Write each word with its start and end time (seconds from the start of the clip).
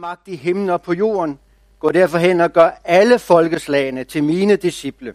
magt 0.00 0.28
i 0.28 0.36
himlen 0.36 0.70
og 0.70 0.82
på 0.82 0.92
jorden. 0.92 1.38
Gå 1.78 1.92
derfor 1.92 2.18
hen 2.18 2.40
og 2.40 2.52
gør 2.52 2.70
alle 2.84 3.18
folkeslagene 3.18 4.04
til 4.04 4.24
mine 4.24 4.56
disciple. 4.56 5.14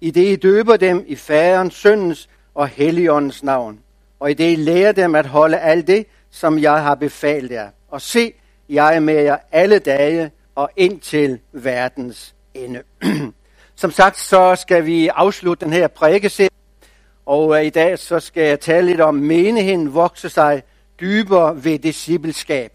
I 0.00 0.10
det 0.10 0.32
I 0.32 0.36
døber 0.36 0.76
dem 0.76 1.04
i 1.06 1.16
Faderens, 1.16 1.74
Søndens 1.74 2.28
og 2.54 2.68
Helligåndens 2.68 3.42
navn. 3.42 3.80
Og 4.20 4.30
i 4.30 4.34
det 4.34 4.52
I 4.52 4.56
lærer 4.56 4.92
dem 4.92 5.14
at 5.14 5.26
holde 5.26 5.58
alt 5.58 5.86
det, 5.86 6.06
som 6.30 6.58
jeg 6.58 6.82
har 6.82 6.94
befalt 6.94 7.52
jer. 7.52 7.70
Og 7.88 8.00
se, 8.00 8.32
jeg 8.68 8.96
er 8.96 9.00
med 9.00 9.22
jer 9.22 9.36
alle 9.52 9.78
dage 9.78 10.30
og 10.54 10.70
indtil 10.76 11.38
verdens 11.52 12.34
ende. 12.54 12.82
Som 13.76 13.90
sagt, 13.90 14.18
så 14.18 14.56
skal 14.56 14.86
vi 14.86 15.08
afslutte 15.08 15.64
den 15.64 15.72
her 15.72 15.88
prædikeserie. 15.88 16.50
Og 17.26 17.58
øh, 17.58 17.64
i 17.64 17.70
dag 17.70 17.98
så 17.98 18.20
skal 18.20 18.42
jeg 18.42 18.60
tale 18.60 18.86
lidt 18.86 19.00
om 19.00 19.14
menigheden 19.14 19.94
vokse 19.94 20.28
sig 20.28 20.62
dybere 21.00 21.64
ved 21.64 21.78
discipleskab. 21.78 22.72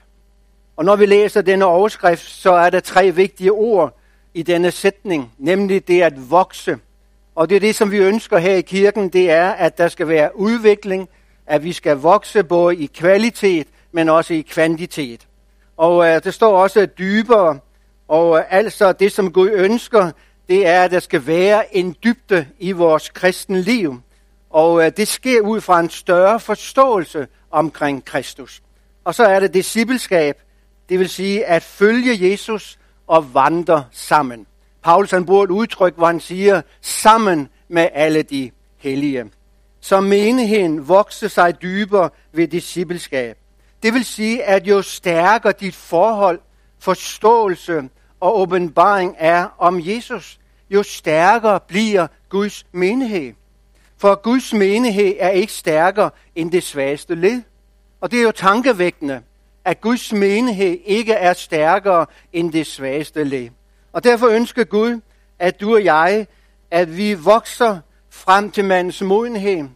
Og 0.79 0.85
når 0.85 0.95
vi 0.95 1.05
læser 1.05 1.41
denne 1.41 1.65
overskrift, 1.65 2.29
så 2.29 2.51
er 2.51 2.69
der 2.69 2.79
tre 2.79 3.11
vigtige 3.11 3.51
ord 3.51 3.97
i 4.33 4.43
denne 4.43 4.71
sætning, 4.71 5.33
nemlig 5.37 5.87
det 5.87 6.01
at 6.01 6.31
vokse. 6.31 6.77
Og 7.35 7.49
det 7.49 7.55
er 7.55 7.59
det, 7.59 7.75
som 7.75 7.91
vi 7.91 7.97
ønsker 7.97 8.37
her 8.37 8.55
i 8.55 8.61
kirken, 8.61 9.09
det 9.09 9.31
er, 9.31 9.49
at 9.49 9.77
der 9.77 9.87
skal 9.87 10.07
være 10.07 10.37
udvikling, 10.39 11.09
at 11.47 11.63
vi 11.63 11.73
skal 11.73 11.97
vokse 11.97 12.43
både 12.43 12.75
i 12.75 12.85
kvalitet, 12.85 13.67
men 13.91 14.09
også 14.09 14.33
i 14.33 14.41
kvantitet. 14.41 15.27
Og 15.77 16.07
øh, 16.07 16.23
det 16.23 16.33
står 16.33 16.57
også 16.57 16.85
dybere, 16.85 17.59
og 18.07 18.37
øh, 18.37 18.43
altså 18.49 18.91
det, 18.91 19.11
som 19.11 19.33
Gud 19.33 19.49
ønsker, 19.49 20.11
det 20.49 20.67
er, 20.67 20.83
at 20.83 20.91
der 20.91 20.99
skal 20.99 21.27
være 21.27 21.75
en 21.75 21.95
dybde 22.03 22.47
i 22.59 22.71
vores 22.71 23.09
kristne 23.09 23.61
liv. 23.61 24.01
Og 24.49 24.85
øh, 24.85 24.91
det 24.97 25.07
sker 25.07 25.41
ud 25.41 25.61
fra 25.61 25.79
en 25.79 25.89
større 25.89 26.39
forståelse 26.39 27.27
omkring 27.51 28.05
Kristus. 28.05 28.61
Og 29.03 29.15
så 29.15 29.23
er 29.23 29.39
det 29.39 29.53
discipleskab, 29.53 30.37
det 30.89 30.99
vil 30.99 31.09
sige 31.09 31.45
at 31.45 31.63
følge 31.63 32.29
Jesus 32.29 32.79
og 33.07 33.33
vandre 33.33 33.85
sammen. 33.91 34.45
Paulus 34.83 35.11
han 35.11 35.25
bruger 35.25 35.43
et 35.43 35.49
udtryk, 35.49 35.95
hvor 35.95 36.07
han 36.07 36.19
siger, 36.19 36.61
sammen 36.81 37.49
med 37.67 37.89
alle 37.93 38.23
de 38.23 38.51
hellige. 38.77 39.25
Så 39.81 40.01
menigheden 40.01 40.87
vokser 40.87 41.27
sig 41.27 41.61
dybere 41.61 42.09
ved 42.31 42.47
discipleskab. 42.47 43.37
Det 43.83 43.93
vil 43.93 44.05
sige, 44.05 44.43
at 44.43 44.67
jo 44.67 44.81
stærkere 44.81 45.53
dit 45.59 45.75
forhold, 45.75 46.39
forståelse 46.79 47.89
og 48.19 48.39
åbenbaring 48.39 49.15
er 49.17 49.47
om 49.57 49.79
Jesus, 49.81 50.39
jo 50.69 50.83
stærkere 50.83 51.59
bliver 51.59 52.07
Guds 52.29 52.65
menighed. 52.71 53.33
For 53.97 54.15
Guds 54.15 54.53
menighed 54.53 55.15
er 55.19 55.29
ikke 55.29 55.53
stærkere 55.53 56.09
end 56.35 56.51
det 56.51 56.63
svageste 56.63 57.15
led. 57.15 57.41
Og 58.01 58.11
det 58.11 58.19
er 58.19 58.23
jo 58.23 58.31
tankevækkende, 58.31 59.21
at 59.69 59.81
Guds 59.81 60.13
menighed 60.13 60.77
ikke 60.85 61.13
er 61.13 61.33
stærkere 61.33 62.05
end 62.33 62.53
det 62.53 62.67
svageste 62.67 63.23
led. 63.23 63.49
Og 63.93 64.03
derfor 64.03 64.27
ønsker 64.27 64.63
Gud, 64.63 65.01
at 65.39 65.61
du 65.61 65.73
og 65.73 65.83
jeg, 65.83 66.27
at 66.71 66.97
vi 66.97 67.13
vokser 67.13 67.79
frem 68.09 68.51
til 68.51 68.65
mandens 68.65 69.01
modenhed. 69.01 69.69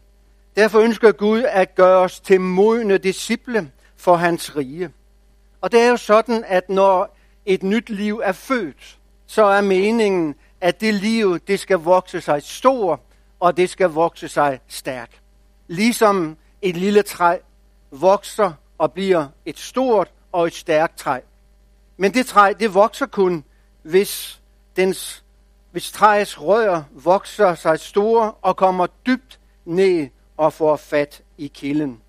Derfor 0.55 0.79
ønsker 0.79 1.11
Gud 1.11 1.43
at 1.43 1.75
gøre 1.75 1.97
os 1.97 2.19
til 2.19 2.41
modne 2.41 2.97
disciple 2.97 3.71
for 3.97 4.15
hans 4.15 4.55
rige. 4.55 4.89
Og 5.61 5.71
det 5.71 5.81
er 5.81 5.89
jo 5.89 5.97
sådan, 5.97 6.43
at 6.47 6.69
når 6.69 7.17
et 7.45 7.63
nyt 7.63 7.89
liv 7.89 8.21
er 8.23 8.31
født, 8.31 8.99
så 9.27 9.43
er 9.43 9.61
meningen, 9.61 10.35
at 10.61 10.81
det 10.81 10.93
liv, 10.93 11.39
det 11.39 11.59
skal 11.59 11.77
vokse 11.77 12.21
sig 12.21 12.43
stor, 12.43 13.01
og 13.39 13.57
det 13.57 13.69
skal 13.69 13.89
vokse 13.89 14.27
sig 14.27 14.59
stærk. 14.67 15.09
Ligesom 15.67 16.37
et 16.61 16.77
lille 16.77 17.01
træ 17.01 17.37
vokser 17.91 18.53
og 18.83 18.91
bliver 18.91 19.27
et 19.45 19.59
stort 19.59 20.11
og 20.31 20.47
et 20.47 20.53
stærkt 20.53 20.97
træ. 20.97 21.19
Men 21.97 22.13
det 22.13 22.25
træ, 22.25 22.53
det 22.59 22.73
vokser 22.73 23.05
kun, 23.05 23.43
hvis, 23.81 24.41
dens, 24.75 25.23
hvis 25.71 25.91
træets 25.91 26.41
rødder 26.41 26.83
vokser 26.91 27.55
sig 27.55 27.79
store 27.79 28.31
og 28.41 28.55
kommer 28.55 28.87
dybt 29.05 29.39
ned 29.65 30.07
og 30.37 30.53
får 30.53 30.75
fat 30.75 31.21
i 31.37 31.47
kilden. 31.47 32.01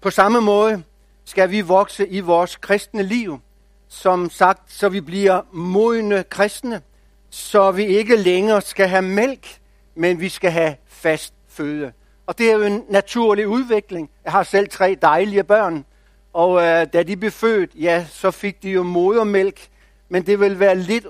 På 0.00 0.10
samme 0.10 0.40
måde 0.40 0.82
skal 1.24 1.50
vi 1.50 1.60
vokse 1.60 2.08
i 2.08 2.20
vores 2.20 2.56
kristne 2.56 3.02
liv, 3.02 3.40
som 3.88 4.30
sagt, 4.30 4.72
så 4.72 4.88
vi 4.88 5.00
bliver 5.00 5.42
modne 5.52 6.24
kristne, 6.24 6.82
så 7.30 7.70
vi 7.70 7.84
ikke 7.84 8.16
længere 8.16 8.60
skal 8.60 8.88
have 8.88 9.02
mælk, 9.02 9.58
men 9.94 10.20
vi 10.20 10.28
skal 10.28 10.50
have 10.50 10.76
fast 10.86 11.34
føde. 11.48 11.92
Og 12.26 12.38
det 12.38 12.50
er 12.50 12.52
jo 12.52 12.62
en 12.62 12.84
naturlig 12.88 13.48
udvikling. 13.48 14.10
Jeg 14.24 14.32
har 14.32 14.42
selv 14.42 14.68
tre 14.68 14.96
dejlige 15.02 15.44
børn, 15.44 15.84
og 16.32 16.62
øh, 16.62 16.86
da 16.92 17.02
de 17.02 17.16
blev 17.16 17.30
født, 17.30 17.70
ja, 17.74 18.06
så 18.10 18.30
fik 18.30 18.62
de 18.62 18.70
jo 18.70 18.82
modermælk, 18.82 19.68
men 20.08 20.26
det 20.26 20.40
vil 20.40 20.58
være 20.60 20.74
lidt 20.74 21.06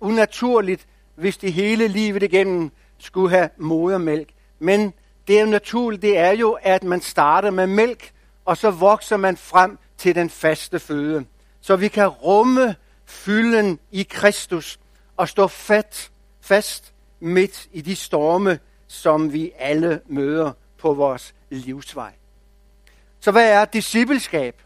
unaturligt, 0.00 0.86
hvis 1.14 1.36
de 1.36 1.50
hele 1.50 1.88
livet 1.88 2.22
igennem 2.22 2.70
skulle 2.98 3.30
have 3.30 3.48
modermælk. 3.56 4.28
Men 4.58 4.92
det 5.28 5.36
er 5.36 5.40
jo 5.40 5.46
naturligt, 5.46 6.02
det 6.02 6.18
er 6.18 6.30
jo, 6.30 6.58
at 6.62 6.84
man 6.84 7.00
starter 7.00 7.50
med 7.50 7.66
mælk, 7.66 8.12
og 8.44 8.56
så 8.56 8.70
vokser 8.70 9.16
man 9.16 9.36
frem 9.36 9.78
til 9.98 10.14
den 10.14 10.30
faste 10.30 10.78
føde. 10.78 11.24
Så 11.60 11.76
vi 11.76 11.88
kan 11.88 12.08
rumme 12.08 12.76
fylden 13.06 13.78
i 13.90 14.02
Kristus 14.02 14.78
og 15.16 15.28
stå 15.28 15.46
fat, 15.46 16.10
fast 16.40 16.94
midt 17.20 17.68
i 17.72 17.80
de 17.80 17.96
storme, 17.96 18.58
som 18.86 19.32
vi 19.32 19.52
alle 19.58 20.00
møder 20.06 20.52
på 20.78 20.94
vores 20.94 21.34
livsvej. 21.50 22.12
Så 23.20 23.30
hvad 23.30 23.52
er 23.52 23.64
discipleskab? 23.64 24.63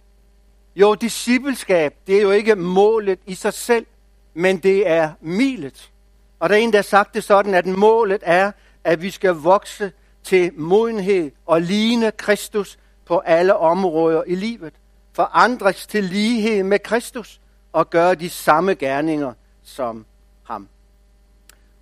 Jo, 0.81 0.95
discipleskab, 0.95 1.95
det 2.07 2.19
er 2.19 2.23
jo 2.23 2.31
ikke 2.31 2.57
målet 2.57 3.19
i 3.27 3.35
sig 3.35 3.55
selv, 3.55 3.87
men 4.35 4.59
det 4.59 4.89
er 4.89 5.13
milet. 5.21 5.91
Og 6.39 6.49
der 6.49 6.55
er 6.55 6.59
en, 6.59 6.73
der 6.73 6.79
har 6.79 6.83
sagt 6.83 7.15
det 7.15 7.25
sådan, 7.25 7.55
at 7.55 7.67
målet 7.67 8.21
er, 8.23 8.53
at 8.85 9.03
vi 9.03 9.11
skal 9.11 9.31
vokse 9.31 9.93
til 10.23 10.53
modenhed 10.55 11.31
og 11.47 11.61
ligne 11.63 12.11
Kristus 12.11 12.79
på 13.07 13.19
alle 13.19 13.57
områder 13.57 14.23
i 14.27 14.35
livet. 14.35 14.75
Forandres 15.13 15.87
til 15.87 16.05
lighed 16.05 16.63
med 16.63 16.79
Kristus 16.79 17.41
og 17.73 17.91
gøre 17.91 18.15
de 18.15 18.31
samme 18.31 18.75
gerninger 18.75 19.33
som 19.63 20.07
ham. 20.43 20.69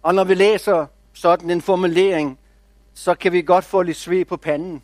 Og 0.03 0.15
når 0.15 0.25
vi 0.25 0.35
læser 0.35 0.87
sådan 1.13 1.51
en 1.51 1.63
formulering, 1.63 2.39
så 2.95 3.15
kan 3.15 3.33
vi 3.33 3.43
godt 3.43 3.65
få 3.65 3.83
lidt 3.83 3.97
sved 3.97 4.25
på 4.25 4.37
panden. 4.37 4.83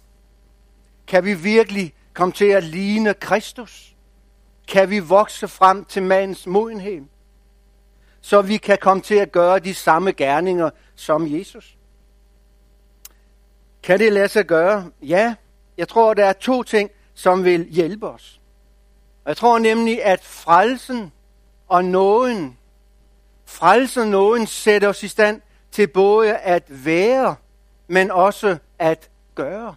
Kan 1.06 1.24
vi 1.24 1.34
virkelig 1.34 1.94
komme 2.14 2.32
til 2.32 2.46
at 2.46 2.64
ligne 2.64 3.14
Kristus? 3.14 3.91
Kan 4.68 4.90
vi 4.90 4.98
vokse 4.98 5.48
frem 5.48 5.84
til 5.84 6.02
mandens 6.02 6.46
modenhed? 6.46 7.02
Så 8.20 8.42
vi 8.42 8.56
kan 8.56 8.78
komme 8.80 9.02
til 9.02 9.14
at 9.14 9.32
gøre 9.32 9.58
de 9.58 9.74
samme 9.74 10.12
gerninger 10.12 10.70
som 10.94 11.38
Jesus? 11.38 11.76
Kan 13.82 13.98
det 13.98 14.12
lade 14.12 14.28
sig 14.28 14.46
gøre? 14.46 14.90
Ja, 15.02 15.34
jeg 15.76 15.88
tror, 15.88 16.14
der 16.14 16.24
er 16.24 16.32
to 16.32 16.62
ting, 16.62 16.90
som 17.14 17.44
vil 17.44 17.68
hjælpe 17.68 18.08
os. 18.08 18.40
Og 19.24 19.28
jeg 19.28 19.36
tror 19.36 19.58
nemlig, 19.58 20.04
at 20.04 20.24
frelsen 20.24 21.12
og 21.68 21.84
nåden, 21.84 22.58
frelsen 23.44 24.02
og 24.02 24.08
nåden 24.08 24.46
sætter 24.46 24.88
os 24.88 25.02
i 25.02 25.08
stand 25.08 25.40
til 25.70 25.88
både 25.88 26.36
at 26.36 26.64
være, 26.68 27.36
men 27.86 28.10
også 28.10 28.58
at 28.78 29.10
gøre. 29.34 29.74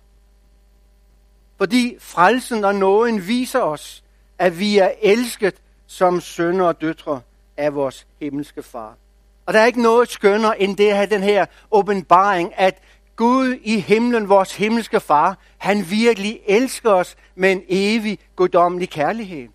Fordi 1.57 1.95
frelsen 1.99 2.63
og 2.63 2.75
nåden 2.75 3.27
viser 3.27 3.61
os, 3.61 4.03
at 4.39 4.59
vi 4.59 4.77
er 4.77 4.91
elsket 5.01 5.55
som 5.87 6.21
sønner 6.21 6.65
og 6.65 6.81
døtre 6.81 7.21
af 7.57 7.75
vores 7.75 8.07
himmelske 8.19 8.63
far. 8.63 8.97
Og 9.45 9.53
der 9.53 9.59
er 9.59 9.65
ikke 9.65 9.81
noget 9.81 10.09
skønnere 10.09 10.61
end 10.61 10.77
det 10.77 10.85
her, 10.85 11.05
den 11.05 11.23
her 11.23 11.45
åbenbaring, 11.71 12.53
at 12.55 12.81
Gud 13.15 13.59
i 13.63 13.79
himlen, 13.79 14.29
vores 14.29 14.55
himmelske 14.55 14.99
far, 14.99 15.37
han 15.57 15.89
virkelig 15.89 16.39
elsker 16.47 16.91
os 16.91 17.15
med 17.35 17.51
en 17.51 17.63
evig 17.69 18.19
guddommelig 18.35 18.89
kærlighed. 18.89 19.47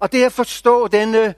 Og 0.00 0.12
det 0.12 0.24
at 0.24 0.32
forstå 0.32 0.88
denne, 0.88 1.34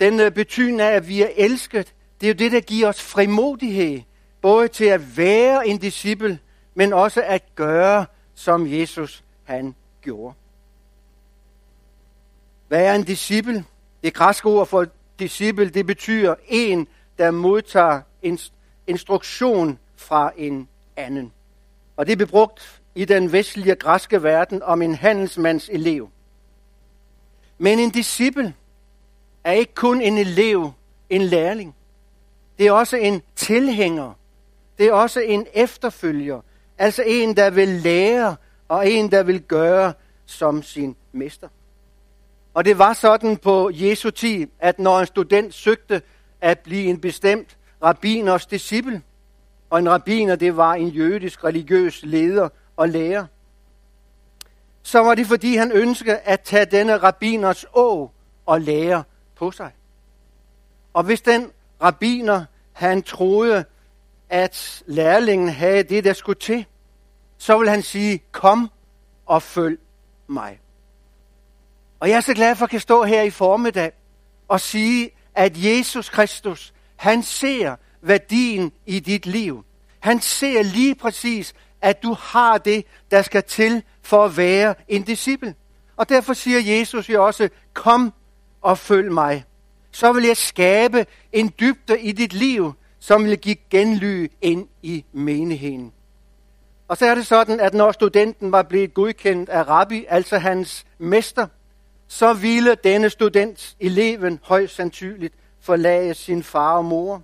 denne 0.00 0.30
betydning 0.30 0.80
af, 0.80 0.90
at 0.90 1.08
vi 1.08 1.22
er 1.22 1.28
elsket, 1.36 1.94
det 2.20 2.26
er 2.26 2.30
jo 2.30 2.38
det, 2.38 2.52
der 2.52 2.60
giver 2.60 2.88
os 2.88 3.02
frimodighed, 3.02 4.00
både 4.40 4.68
til 4.68 4.84
at 4.84 5.16
være 5.16 5.68
en 5.68 5.78
disciple, 5.78 6.38
men 6.74 6.92
også 6.92 7.22
at 7.22 7.42
gøre, 7.54 8.06
som 8.34 8.72
Jesus 8.72 9.24
han 9.44 9.74
gjorde. 10.02 10.34
Hvad 12.72 12.84
er 12.84 12.94
en 12.94 13.04
disciple? 13.04 13.64
Det 14.04 14.14
græske 14.14 14.48
ord 14.48 14.66
for 14.66 14.86
disciple, 15.18 15.68
det 15.68 15.86
betyder 15.86 16.34
en, 16.48 16.86
der 17.18 17.30
modtager 17.30 18.00
instruktion 18.86 19.78
fra 19.96 20.32
en 20.36 20.68
anden. 20.96 21.32
Og 21.96 22.06
det 22.06 22.18
blev 22.18 22.28
brugt 22.28 22.82
i 22.94 23.04
den 23.04 23.32
vestlige 23.32 23.74
græske 23.74 24.22
verden 24.22 24.62
om 24.62 24.82
en 24.82 24.94
handelsmands 24.94 25.68
elev. 25.68 26.10
Men 27.58 27.78
en 27.78 27.90
disciple 27.90 28.54
er 29.44 29.52
ikke 29.52 29.74
kun 29.74 30.00
en 30.00 30.18
elev, 30.18 30.72
en 31.10 31.22
lærling. 31.22 31.74
Det 32.58 32.66
er 32.66 32.72
også 32.72 32.96
en 32.96 33.22
tilhænger. 33.36 34.12
Det 34.78 34.86
er 34.86 34.92
også 34.92 35.20
en 35.20 35.46
efterfølger. 35.54 36.40
Altså 36.78 37.02
en, 37.06 37.36
der 37.36 37.50
vil 37.50 37.68
lære, 37.68 38.36
og 38.68 38.90
en, 38.90 39.10
der 39.10 39.22
vil 39.22 39.42
gøre 39.42 39.92
som 40.26 40.62
sin 40.62 40.96
mester. 41.12 41.48
Og 42.54 42.64
det 42.64 42.78
var 42.78 42.92
sådan 42.92 43.36
på 43.36 43.70
Jesu 43.74 44.10
tid, 44.10 44.46
at 44.58 44.78
når 44.78 45.00
en 45.00 45.06
student 45.06 45.54
søgte 45.54 46.02
at 46.40 46.58
blive 46.58 46.84
en 46.84 47.00
bestemt 47.00 47.56
rabbiners 47.82 48.46
disciple, 48.46 49.02
og 49.70 49.78
en 49.78 49.90
rabbiner 49.90 50.36
det 50.36 50.56
var 50.56 50.74
en 50.74 50.88
jødisk 50.88 51.44
religiøs 51.44 52.00
leder 52.02 52.48
og 52.76 52.88
lærer, 52.88 53.26
så 54.82 54.98
var 54.98 55.14
det 55.14 55.26
fordi 55.26 55.56
han 55.56 55.72
ønskede 55.72 56.18
at 56.18 56.40
tage 56.40 56.64
denne 56.64 56.96
rabbiners 56.96 57.66
å 57.72 58.10
og 58.46 58.60
lære 58.60 59.04
på 59.36 59.50
sig. 59.50 59.72
Og 60.92 61.02
hvis 61.02 61.20
den 61.20 61.50
rabbiner, 61.82 62.44
han 62.72 63.02
troede, 63.02 63.64
at 64.28 64.82
lærlingen 64.86 65.48
havde 65.48 65.82
det, 65.82 66.04
der 66.04 66.12
skulle 66.12 66.38
til, 66.38 66.66
så 67.38 67.58
vil 67.58 67.68
han 67.68 67.82
sige, 67.82 68.22
kom 68.32 68.70
og 69.26 69.42
følg 69.42 69.78
mig. 70.26 70.60
Og 72.02 72.08
jeg 72.08 72.16
er 72.16 72.20
så 72.20 72.34
glad 72.34 72.56
for 72.56 72.64
at 72.64 72.70
kan 72.70 72.80
stå 72.80 73.04
her 73.04 73.22
i 73.22 73.30
formiddag 73.30 73.92
og 74.48 74.60
sige, 74.60 75.10
at 75.34 75.52
Jesus 75.56 76.08
Kristus, 76.08 76.74
han 76.96 77.22
ser 77.22 77.76
værdien 78.00 78.72
i 78.86 79.00
dit 79.00 79.26
liv. 79.26 79.64
Han 80.00 80.20
ser 80.20 80.62
lige 80.62 80.94
præcis, 80.94 81.54
at 81.82 82.02
du 82.02 82.12
har 82.12 82.58
det, 82.58 82.84
der 83.10 83.22
skal 83.22 83.42
til 83.42 83.82
for 84.02 84.24
at 84.24 84.36
være 84.36 84.74
en 84.88 85.02
disciple. 85.02 85.54
Og 85.96 86.08
derfor 86.08 86.32
siger 86.32 86.78
Jesus 86.78 87.08
jo 87.08 87.26
også, 87.26 87.48
kom 87.72 88.12
og 88.60 88.78
følg 88.78 89.12
mig. 89.12 89.44
Så 89.90 90.12
vil 90.12 90.24
jeg 90.24 90.36
skabe 90.36 91.06
en 91.32 91.52
dybde 91.60 92.00
i 92.00 92.12
dit 92.12 92.32
liv, 92.32 92.72
som 92.98 93.24
vil 93.24 93.38
give 93.38 93.56
genly 93.70 94.30
ind 94.40 94.68
i 94.82 95.04
menigheden. 95.12 95.92
Og 96.88 96.96
så 96.96 97.06
er 97.06 97.14
det 97.14 97.26
sådan, 97.26 97.60
at 97.60 97.74
når 97.74 97.92
studenten 97.92 98.52
var 98.52 98.62
blevet 98.62 98.94
godkendt 98.94 99.48
af 99.48 99.68
rabbi, 99.68 100.04
altså 100.08 100.38
hans 100.38 100.86
mester, 100.98 101.46
så 102.12 102.32
ville 102.32 102.74
denne 102.74 103.10
student, 103.10 103.76
eleven, 103.80 104.40
højst 104.42 104.74
sandsynligt 104.74 105.34
forlade 105.60 106.14
sin 106.14 106.42
far 106.42 106.76
og 106.76 106.84
mor, 106.84 107.22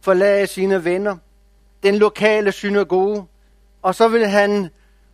forlade 0.00 0.46
sine 0.46 0.84
venner, 0.84 1.16
den 1.82 1.96
lokale 1.96 2.52
synagoge, 2.52 3.26
og 3.82 3.94
så 3.94 4.08
vil 4.08 4.26
han 4.26 4.70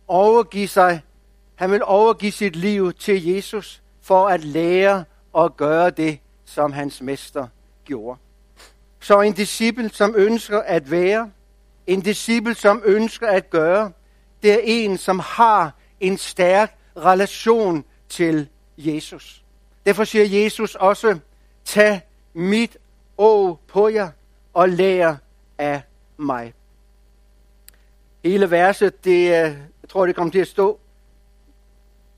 overgive 0.07 0.67
sig, 0.67 1.01
han 1.55 1.71
vil 1.71 1.83
overgive 1.83 2.31
sit 2.31 2.55
liv 2.55 2.93
til 2.93 3.25
Jesus 3.25 3.81
for 4.01 4.27
at 4.27 4.43
lære 4.43 5.05
og 5.33 5.57
gøre 5.57 5.89
det, 5.89 6.19
som 6.45 6.71
hans 6.71 7.01
mester 7.01 7.47
gjorde. 7.85 8.19
Så 8.99 9.21
en 9.21 9.33
disciple, 9.33 9.89
som 9.89 10.13
ønsker 10.17 10.59
at 10.59 10.91
være, 10.91 11.31
en 11.87 12.01
disciple, 12.01 12.55
som 12.55 12.81
ønsker 12.85 13.27
at 13.27 13.49
gøre, 13.49 13.91
det 14.43 14.53
er 14.53 14.59
en, 14.63 14.97
som 14.97 15.19
har 15.19 15.71
en 15.99 16.17
stærk 16.17 16.77
relation 16.97 17.85
til 18.09 18.49
Jesus. 18.77 19.43
Derfor 19.85 20.03
siger 20.03 20.43
Jesus 20.43 20.75
også, 20.75 21.19
tag 21.65 22.01
mit 22.33 22.77
å 23.17 23.57
på 23.67 23.87
jer 23.87 24.09
og 24.53 24.69
lær 24.69 25.15
af 25.57 25.81
mig. 26.17 26.53
Hele 28.23 28.51
verset, 28.51 29.05
det, 29.05 29.19
øh, 29.25 29.57
jeg 29.81 29.89
tror, 29.89 30.05
det 30.05 30.15
kommer 30.15 30.31
til 30.31 30.39
at 30.39 30.47
stå 30.47 30.79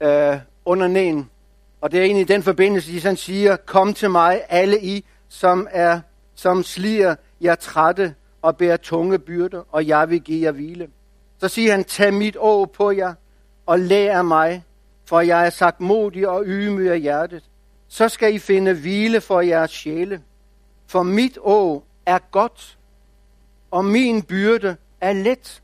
øh, 0.02 0.38
under 0.66 0.88
næen. 0.88 1.30
Og 1.82 1.92
det 1.92 2.00
er 2.00 2.04
egentlig 2.04 2.22
i 2.22 2.34
den 2.34 2.44
forbindelse, 2.44 2.92
de 2.92 3.02
han 3.02 3.18
siger, 3.18 3.56
kom 3.56 3.94
til 3.94 4.10
mig, 4.10 4.42
alle 4.50 4.82
I, 4.82 5.06
som 5.30 5.68
er 5.72 6.00
som 6.36 6.64
sliger 6.64 7.16
jer 7.42 7.56
trætte 7.56 8.16
og 8.42 8.58
bærer 8.58 8.78
tunge 8.78 9.20
byrder, 9.20 9.64
og 9.72 9.88
jeg 9.88 10.10
vil 10.10 10.22
give 10.22 10.46
jer 10.46 10.52
hvile. 10.52 10.88
Så 11.38 11.48
siger 11.48 11.72
han, 11.72 11.84
tag 11.84 12.14
mit 12.14 12.38
å 12.40 12.66
på 12.66 12.92
jer 12.92 13.14
og 13.66 13.80
lær 13.80 14.18
af 14.18 14.26
mig, 14.26 14.64
for 15.06 15.22
jeg 15.22 15.46
er 15.46 15.50
sagt 15.50 15.82
modig 15.82 16.28
og 16.28 16.44
ydmyg 16.46 16.90
af 16.90 17.00
hjertet. 17.00 17.44
Så 17.88 18.10
skal 18.10 18.34
I 18.34 18.40
finde 18.40 18.74
hvile 18.74 19.22
for 19.22 19.42
jeres 19.42 19.72
sjæle. 19.72 20.22
For 20.88 21.04
mit 21.04 21.38
å 21.42 21.84
er 22.06 22.20
godt, 22.32 22.78
og 23.72 23.86
min 23.86 24.24
byrde 24.24 24.78
er 25.02 25.14
let. 25.14 25.62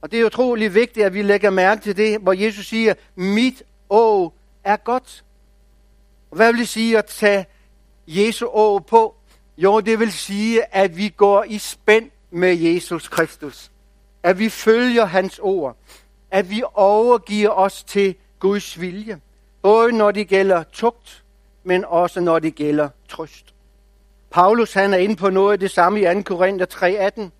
Og 0.00 0.12
det 0.12 0.20
er 0.20 0.26
utrolig 0.26 0.74
vigtigt, 0.74 1.06
at 1.06 1.14
vi 1.14 1.22
lægger 1.22 1.50
mærke 1.50 1.82
til 1.82 1.96
det, 1.96 2.20
hvor 2.20 2.32
Jesus 2.32 2.66
siger, 2.66 2.94
mit 3.14 3.62
å 3.90 4.32
er 4.64 4.76
godt. 4.76 5.24
Og 6.30 6.36
hvad 6.36 6.52
vil 6.52 6.60
det 6.60 6.68
sige 6.68 6.98
at 6.98 7.06
tage 7.06 7.46
Jesu 8.06 8.46
å 8.46 8.78
på? 8.78 9.14
Jo, 9.58 9.80
det 9.80 9.98
vil 9.98 10.12
sige, 10.12 10.74
at 10.74 10.96
vi 10.96 11.08
går 11.08 11.44
i 11.44 11.58
spænd 11.58 12.10
med 12.30 12.56
Jesus 12.56 13.08
Kristus. 13.08 13.70
At 14.22 14.38
vi 14.38 14.48
følger 14.48 15.04
hans 15.04 15.38
ord. 15.42 15.76
At 16.30 16.50
vi 16.50 16.62
overgiver 16.74 17.50
os 17.50 17.84
til 17.84 18.14
Guds 18.40 18.80
vilje. 18.80 19.20
Både 19.62 19.92
når 19.92 20.10
det 20.10 20.28
gælder 20.28 20.62
tugt, 20.72 21.24
men 21.64 21.84
også 21.84 22.20
når 22.20 22.38
det 22.38 22.54
gælder 22.54 22.88
trøst. 23.08 23.54
Paulus 24.30 24.72
han 24.72 24.94
er 24.94 24.98
inde 24.98 25.16
på 25.16 25.30
noget 25.30 25.52
af 25.52 25.60
det 25.60 25.70
samme 25.70 26.00
i 26.00 26.22
2. 26.22 26.22
Korinther 26.22 26.66
3.18, 27.20 27.30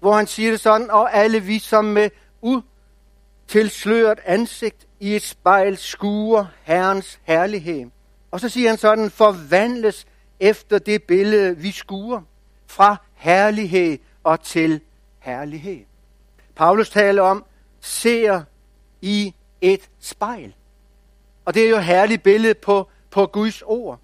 hvor 0.00 0.12
han 0.12 0.26
siger 0.26 0.50
det 0.50 0.60
sådan, 0.60 0.90
og 0.90 1.14
alle 1.14 1.40
vi 1.40 1.58
som 1.58 1.84
med 1.84 2.10
utilsløret 2.42 4.18
ansigt 4.24 4.86
i 5.00 5.16
et 5.16 5.22
spejl 5.22 5.76
skuer 5.76 6.46
Herrens 6.62 7.20
herlighed. 7.22 7.90
Og 8.30 8.40
så 8.40 8.48
siger 8.48 8.68
han 8.68 8.78
sådan, 8.78 9.10
forvandles 9.10 10.06
efter 10.40 10.78
det 10.78 11.02
billede, 11.02 11.56
vi 11.56 11.70
skuer, 11.70 12.20
fra 12.66 12.96
herlighed 13.14 13.98
og 14.24 14.40
til 14.40 14.80
herlighed. 15.18 15.80
Paulus 16.56 16.90
taler 16.90 17.22
om, 17.22 17.44
ser 17.80 18.42
i 19.02 19.34
et 19.72 19.90
spejl. 20.00 20.54
Og 21.44 21.54
det 21.54 21.64
er 21.64 21.68
jo 21.70 21.76
et 21.76 21.84
herligt 21.84 22.22
billede 22.22 22.54
på, 22.54 22.88
på 23.10 23.26
Guds 23.26 23.62
ord. 23.62 23.98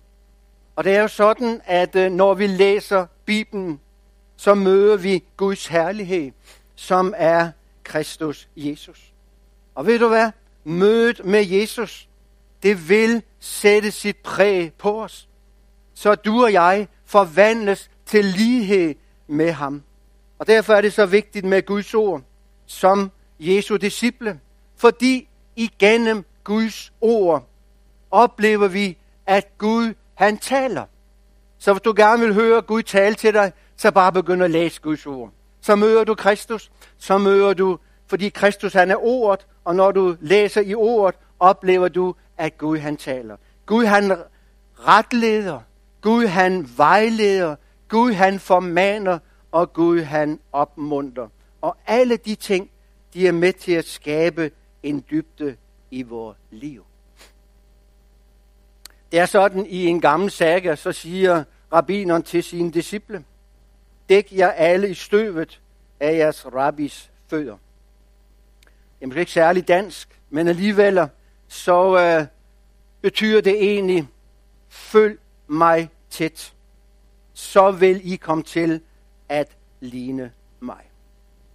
Og 0.76 0.84
det 0.84 0.96
er 0.96 1.00
jo 1.00 1.08
sådan, 1.08 1.60
at 1.64 1.96
øh, 1.96 2.12
når 2.12 2.34
vi 2.34 2.46
læser 2.46 3.06
Bibelen, 3.24 3.80
så 4.36 4.54
møder 4.54 4.96
vi 4.96 5.24
Guds 5.36 5.66
herlighed, 5.66 6.32
som 6.74 7.14
er 7.16 7.50
Kristus 7.84 8.48
Jesus. 8.56 9.12
Og 9.74 9.86
ved 9.86 9.98
du 9.98 10.08
hvad? 10.08 10.30
Mødet 10.64 11.24
med 11.24 11.46
Jesus, 11.46 12.08
det 12.62 12.88
vil 12.88 13.22
sætte 13.40 13.90
sit 13.90 14.16
præg 14.16 14.72
på 14.72 15.02
os 15.02 15.28
så 16.00 16.14
du 16.14 16.44
og 16.44 16.52
jeg 16.52 16.88
forvandles 17.04 17.90
til 18.06 18.24
lighed 18.24 18.94
med 19.26 19.52
ham. 19.52 19.82
Og 20.38 20.46
derfor 20.46 20.74
er 20.74 20.80
det 20.80 20.92
så 20.92 21.06
vigtigt 21.06 21.44
med 21.44 21.66
Guds 21.66 21.94
ord 21.94 22.22
som 22.66 23.10
Jesu 23.40 23.76
disciple, 23.76 24.40
fordi 24.76 25.28
igennem 25.56 26.24
Guds 26.44 26.92
ord 27.00 27.48
oplever 28.10 28.68
vi, 28.68 28.96
at 29.26 29.58
Gud 29.58 29.94
han 30.14 30.38
taler. 30.38 30.84
Så 31.58 31.72
hvis 31.72 31.82
du 31.82 31.92
gerne 31.96 32.22
vil 32.22 32.34
høre 32.34 32.62
Gud 32.62 32.82
tale 32.82 33.14
til 33.14 33.34
dig, 33.34 33.52
så 33.76 33.90
bare 33.90 34.12
begynd 34.12 34.42
at 34.42 34.50
læse 34.50 34.80
Guds 34.80 35.06
ord. 35.06 35.30
Så 35.60 35.76
møder 35.76 36.04
du 36.04 36.14
Kristus, 36.14 36.70
så 36.98 37.18
møder 37.18 37.52
du, 37.52 37.78
fordi 38.06 38.28
Kristus 38.28 38.72
han 38.72 38.90
er 38.90 38.96
ordet, 38.96 39.46
og 39.64 39.74
når 39.74 39.92
du 39.92 40.16
læser 40.20 40.60
i 40.60 40.74
ordet, 40.74 41.18
oplever 41.38 41.88
du, 41.88 42.14
at 42.38 42.58
Gud 42.58 42.78
han 42.78 42.96
taler. 42.96 43.36
Gud 43.66 43.84
han 43.84 44.16
retleder, 44.78 45.60
Gud 46.00 46.26
han 46.26 46.68
vejleder, 46.76 47.56
Gud 47.88 48.12
han 48.12 48.40
formaner, 48.40 49.18
og 49.52 49.72
Gud 49.72 50.00
han 50.00 50.40
opmunter. 50.52 51.28
Og 51.60 51.76
alle 51.86 52.16
de 52.16 52.34
ting, 52.34 52.70
de 53.14 53.28
er 53.28 53.32
med 53.32 53.52
til 53.52 53.72
at 53.72 53.86
skabe 53.86 54.50
en 54.82 55.04
dybde 55.10 55.56
i 55.90 56.02
vores 56.02 56.36
liv. 56.50 56.84
Det 59.12 59.18
er 59.18 59.26
sådan 59.26 59.66
i 59.66 59.86
en 59.86 60.00
gammel 60.00 60.30
saga, 60.30 60.76
så 60.76 60.92
siger 60.92 61.44
rabbineren 61.72 62.22
til 62.22 62.42
sine 62.42 62.72
disciple, 62.72 63.24
dæk 64.08 64.32
jer 64.32 64.50
alle 64.50 64.90
i 64.90 64.94
støvet 64.94 65.60
af 66.00 66.16
jeres 66.16 66.46
rabbis 66.46 67.10
fødder. 67.28 67.56
Det 68.64 69.02
er 69.02 69.06
måske 69.06 69.20
ikke 69.20 69.32
særlig 69.32 69.68
dansk, 69.68 70.20
men 70.30 70.48
alligevel 70.48 71.08
så 71.48 71.98
øh, 71.98 72.26
betyder 73.00 73.40
det 73.40 73.54
egentlig, 73.54 74.08
følg 74.68 75.18
mig 75.46 75.90
tæt, 76.10 76.54
så 77.32 77.70
vil 77.70 78.12
I 78.12 78.16
komme 78.16 78.44
til 78.44 78.80
at 79.28 79.56
ligne 79.80 80.32
mig. 80.60 80.90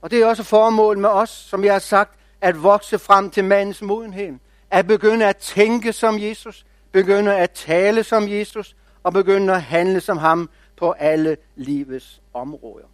Og 0.01 0.11
det 0.11 0.21
er 0.21 0.25
også 0.25 0.43
formålet 0.43 1.01
med 1.01 1.09
os, 1.09 1.29
som 1.29 1.63
jeg 1.63 1.73
har 1.73 1.79
sagt, 1.79 2.19
at 2.41 2.63
vokse 2.63 2.99
frem 2.99 3.29
til 3.29 3.43
mandens 3.43 3.81
modenhed. 3.81 4.33
At 4.71 4.87
begynde 4.87 5.25
at 5.25 5.37
tænke 5.37 5.93
som 5.93 6.19
Jesus, 6.19 6.65
begynde 6.91 7.35
at 7.35 7.51
tale 7.51 8.03
som 8.03 8.29
Jesus, 8.29 8.75
og 9.03 9.13
begynde 9.13 9.53
at 9.53 9.61
handle 9.61 10.01
som 10.01 10.17
ham 10.17 10.49
på 10.77 10.91
alle 10.91 11.37
livets 11.55 12.21
områder. 12.33 12.85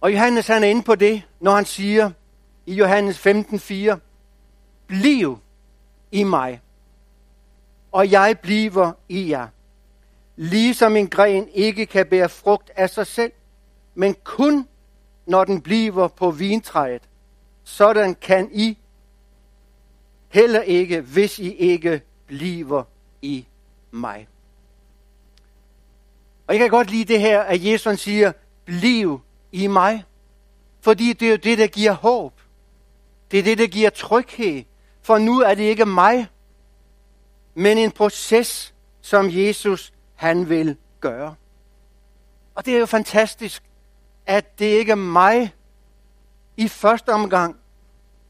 Og 0.00 0.12
Johannes 0.12 0.46
han 0.46 0.64
er 0.64 0.68
inde 0.68 0.82
på 0.82 0.94
det, 0.94 1.22
når 1.40 1.54
han 1.54 1.64
siger 1.64 2.10
i 2.66 2.74
Johannes 2.74 3.26
15:4, 3.26 3.96
Bliv 4.86 5.38
i 6.10 6.24
mig, 6.24 6.60
og 7.92 8.10
jeg 8.10 8.38
bliver 8.42 8.92
i 9.08 9.30
jer. 9.30 9.48
Ligesom 10.36 10.96
en 10.96 11.08
gren 11.08 11.48
ikke 11.48 11.86
kan 11.86 12.06
bære 12.06 12.28
frugt 12.28 12.70
af 12.76 12.90
sig 12.90 13.06
selv, 13.06 13.32
men 13.94 14.16
kun 14.24 14.68
når 15.26 15.44
den 15.44 15.60
bliver 15.60 16.08
på 16.08 16.30
vintræet, 16.30 17.02
sådan 17.64 18.14
kan 18.14 18.50
I 18.52 18.78
heller 20.28 20.60
ikke, 20.60 21.00
hvis 21.00 21.38
I 21.38 21.52
ikke 21.52 22.02
bliver 22.26 22.82
i 23.22 23.46
mig. 23.90 24.28
Og 26.46 26.54
jeg 26.54 26.60
kan 26.60 26.70
godt 26.70 26.90
lide 26.90 27.12
det 27.12 27.20
her, 27.20 27.40
at 27.40 27.64
Jesus 27.64 28.00
siger, 28.00 28.32
bliv 28.64 29.20
i 29.52 29.66
mig. 29.66 30.04
Fordi 30.80 31.12
det 31.12 31.26
er 31.26 31.30
jo 31.30 31.36
det, 31.36 31.58
der 31.58 31.66
giver 31.66 31.92
håb. 31.92 32.32
Det 33.30 33.38
er 33.38 33.42
det, 33.42 33.58
der 33.58 33.66
giver 33.66 33.90
tryghed. 33.90 34.64
For 35.02 35.18
nu 35.18 35.40
er 35.40 35.54
det 35.54 35.62
ikke 35.62 35.86
mig, 35.86 36.26
men 37.54 37.78
en 37.78 37.90
proces, 37.90 38.74
som 39.00 39.26
Jesus 39.30 39.92
han 40.14 40.48
vil 40.48 40.76
gøre. 41.00 41.34
Og 42.54 42.66
det 42.66 42.74
er 42.74 42.78
jo 42.78 42.86
fantastisk, 42.86 43.62
at 44.26 44.58
det 44.58 44.66
ikke 44.66 44.92
er 44.92 44.96
mig 44.96 45.54
i 46.56 46.68
første 46.68 47.12
omgang, 47.12 47.56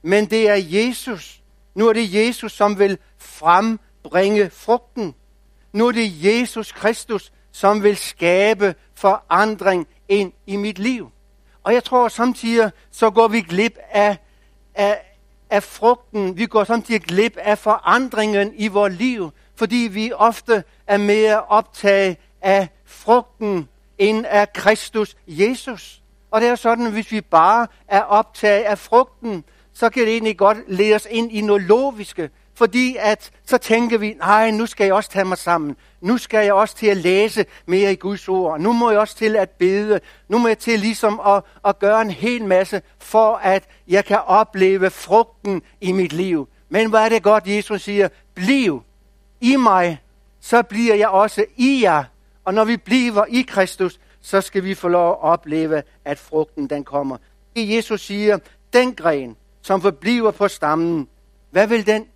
men 0.03 0.27
det 0.27 0.49
er 0.49 0.55
Jesus. 0.55 1.43
Nu 1.75 1.89
er 1.89 1.93
det 1.93 2.15
Jesus, 2.15 2.53
som 2.53 2.79
vil 2.79 2.99
frembringe 3.19 4.51
frugten. 4.51 5.15
Nu 5.73 5.87
er 5.87 5.93
det 5.93 6.25
Jesus 6.25 6.73
Kristus, 6.73 7.33
som 7.53 7.83
vil 7.83 7.97
skabe 7.97 8.75
forandring 8.95 9.87
ind 10.09 10.33
i 10.47 10.57
mit 10.57 10.79
liv. 10.79 11.11
Og 11.63 11.75
jeg 11.75 11.85
tror 11.85 12.09
samtidig, 12.09 12.71
så 12.91 13.11
går 13.11 13.29
vi 13.29 13.41
glip 13.41 13.79
af, 13.91 14.17
af, 14.75 15.17
af 15.51 15.63
frugten. 15.63 16.37
Vi 16.37 16.47
går 16.47 16.65
samtidig 16.65 17.01
glip 17.01 17.37
af 17.37 17.59
forandringen 17.59 18.53
i 18.57 18.69
vores 18.69 18.95
liv, 18.95 19.31
fordi 19.55 19.89
vi 19.93 20.13
ofte 20.13 20.65
er 20.87 20.97
mere 20.97 21.45
optaget 21.45 22.17
af 22.41 22.69
frugten 22.85 23.69
end 23.99 24.27
af 24.29 24.53
Kristus 24.53 25.17
Jesus. 25.27 26.03
Og 26.31 26.41
det 26.41 26.49
er 26.49 26.55
sådan, 26.55 26.87
at 26.87 26.93
hvis 26.93 27.13
vi 27.13 27.21
bare 27.21 27.67
er 27.89 28.03
optaget 28.03 28.65
af 28.65 28.79
frugten, 28.79 29.45
så 29.73 29.91
kan 29.91 30.03
det 30.03 30.13
egentlig 30.13 30.37
godt 30.37 30.59
lede 30.69 30.95
os 30.95 31.07
ind 31.11 31.33
i 31.33 31.41
noget 31.41 31.63
logiske. 31.63 32.31
Fordi 32.55 32.97
at 32.99 33.31
så 33.47 33.59
tænker 33.59 33.99
vi, 33.99 34.15
nej, 34.15 34.51
nu 34.51 34.67
skal 34.67 34.85
jeg 34.85 34.95
også 34.95 35.11
tage 35.11 35.25
mig 35.25 35.39
sammen. 35.39 35.77
Nu 36.01 36.19
skal 36.19 36.45
jeg 36.45 36.55
også 36.55 36.77
til 36.77 36.87
at 36.87 36.97
læse 36.97 37.47
mere 37.67 37.93
i 37.93 37.97
Guds 37.97 38.29
ord. 38.29 38.61
Nu 38.61 38.73
må 38.73 38.91
jeg 38.91 39.01
også 39.01 39.17
til 39.17 39.37
at 39.37 39.51
bede. 39.51 40.01
Nu 40.29 40.39
må 40.39 40.49
jeg 40.49 40.59
til 40.59 40.81
ligesom 40.81 41.21
at, 41.27 41.43
at 41.67 41.79
gøre 41.79 42.01
en 42.01 42.11
hel 42.11 42.45
masse, 42.45 42.83
for 42.99 43.37
at 43.37 43.65
jeg 43.89 44.05
kan 44.05 44.19
opleve 44.27 44.91
frugten 44.91 45.63
i 45.81 45.93
mit 45.93 46.13
liv. 46.13 46.49
Men 46.69 46.91
hvad 46.91 47.01
er 47.01 47.09
det 47.09 47.23
godt, 47.23 47.47
Jesus 47.47 47.83
siger? 47.83 48.09
Bliv 48.35 48.83
i 49.41 49.57
mig, 49.57 49.99
så 50.41 50.63
bliver 50.63 50.95
jeg 50.95 51.09
også 51.09 51.45
i 51.57 51.81
jer. 51.83 52.05
Og 52.47 52.55
når 52.55 52.65
vi 52.65 52.77
bliver 52.77 53.25
i 53.29 53.43
Kristus, 53.43 54.01
så 54.21 54.41
skal 54.41 54.65
vi 54.65 54.75
få 54.75 54.89
lov 54.89 55.11
at 55.11 55.21
opleve, 55.21 55.83
at 56.05 56.19
frugten 56.19 56.71
den 56.71 56.85
kommer. 56.85 57.17
Jesus 57.57 58.01
siger, 58.01 58.39
den 58.73 58.95
gren, 58.95 59.37
som 59.63 59.83
forbliver 59.83 60.31
på 60.31 60.49
stammen, 60.49 61.09
hvad 61.51 61.67
vil 61.67 61.87
den? 61.87 62.07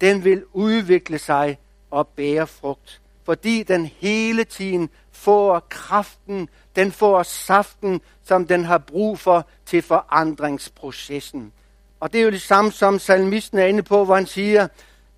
Den 0.00 0.24
vil 0.24 0.44
udvikle 0.52 1.18
sig 1.18 1.58
og 1.90 2.08
bære 2.08 2.46
frugt. 2.46 3.00
Fordi 3.24 3.62
den 3.62 3.86
hele 3.86 4.44
tiden 4.44 4.90
får 5.12 5.66
kraften, 5.68 6.48
den 6.76 6.92
får 6.92 7.22
saften, 7.22 8.00
som 8.24 8.46
den 8.46 8.64
har 8.64 8.78
brug 8.78 9.18
for 9.18 9.46
til 9.66 9.82
forandringsprocessen. 9.82 11.52
Og 12.00 12.12
det 12.12 12.20
er 12.20 12.24
jo 12.24 12.30
det 12.30 12.42
samme, 12.42 12.72
som 12.72 12.98
salmisten 12.98 13.58
er 13.58 13.66
inde 13.66 13.82
på, 13.82 14.04
hvor 14.04 14.14
han 14.14 14.26
siger, 14.26 14.68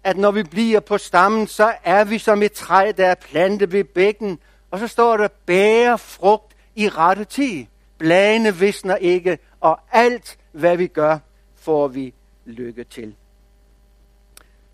at 0.05 0.17
når 0.17 0.31
vi 0.31 0.43
bliver 0.43 0.81
på 0.81 0.99
stammen, 0.99 1.47
så 1.47 1.73
er 1.85 2.05
vi 2.05 2.19
som 2.19 2.43
et 2.43 2.53
træ, 2.53 2.93
der 2.97 3.07
er 3.07 3.15
plantet 3.15 3.73
ved 3.73 3.85
bækken. 3.85 4.39
Og 4.73 4.79
så 4.79 4.87
står 4.87 5.17
der, 5.17 5.29
bære 5.47 5.99
frugt 5.99 6.57
i 6.75 6.89
rette 6.89 7.25
tid. 7.25 7.67
Bladene 7.99 8.57
visner 8.57 8.97
ikke, 8.97 9.39
og 9.61 9.81
alt, 9.93 10.39
hvad 10.53 10.77
vi 10.77 10.87
gør, 10.87 11.19
får 11.57 11.89
vi 11.89 12.15
lykke 12.45 12.85
til. 12.85 13.15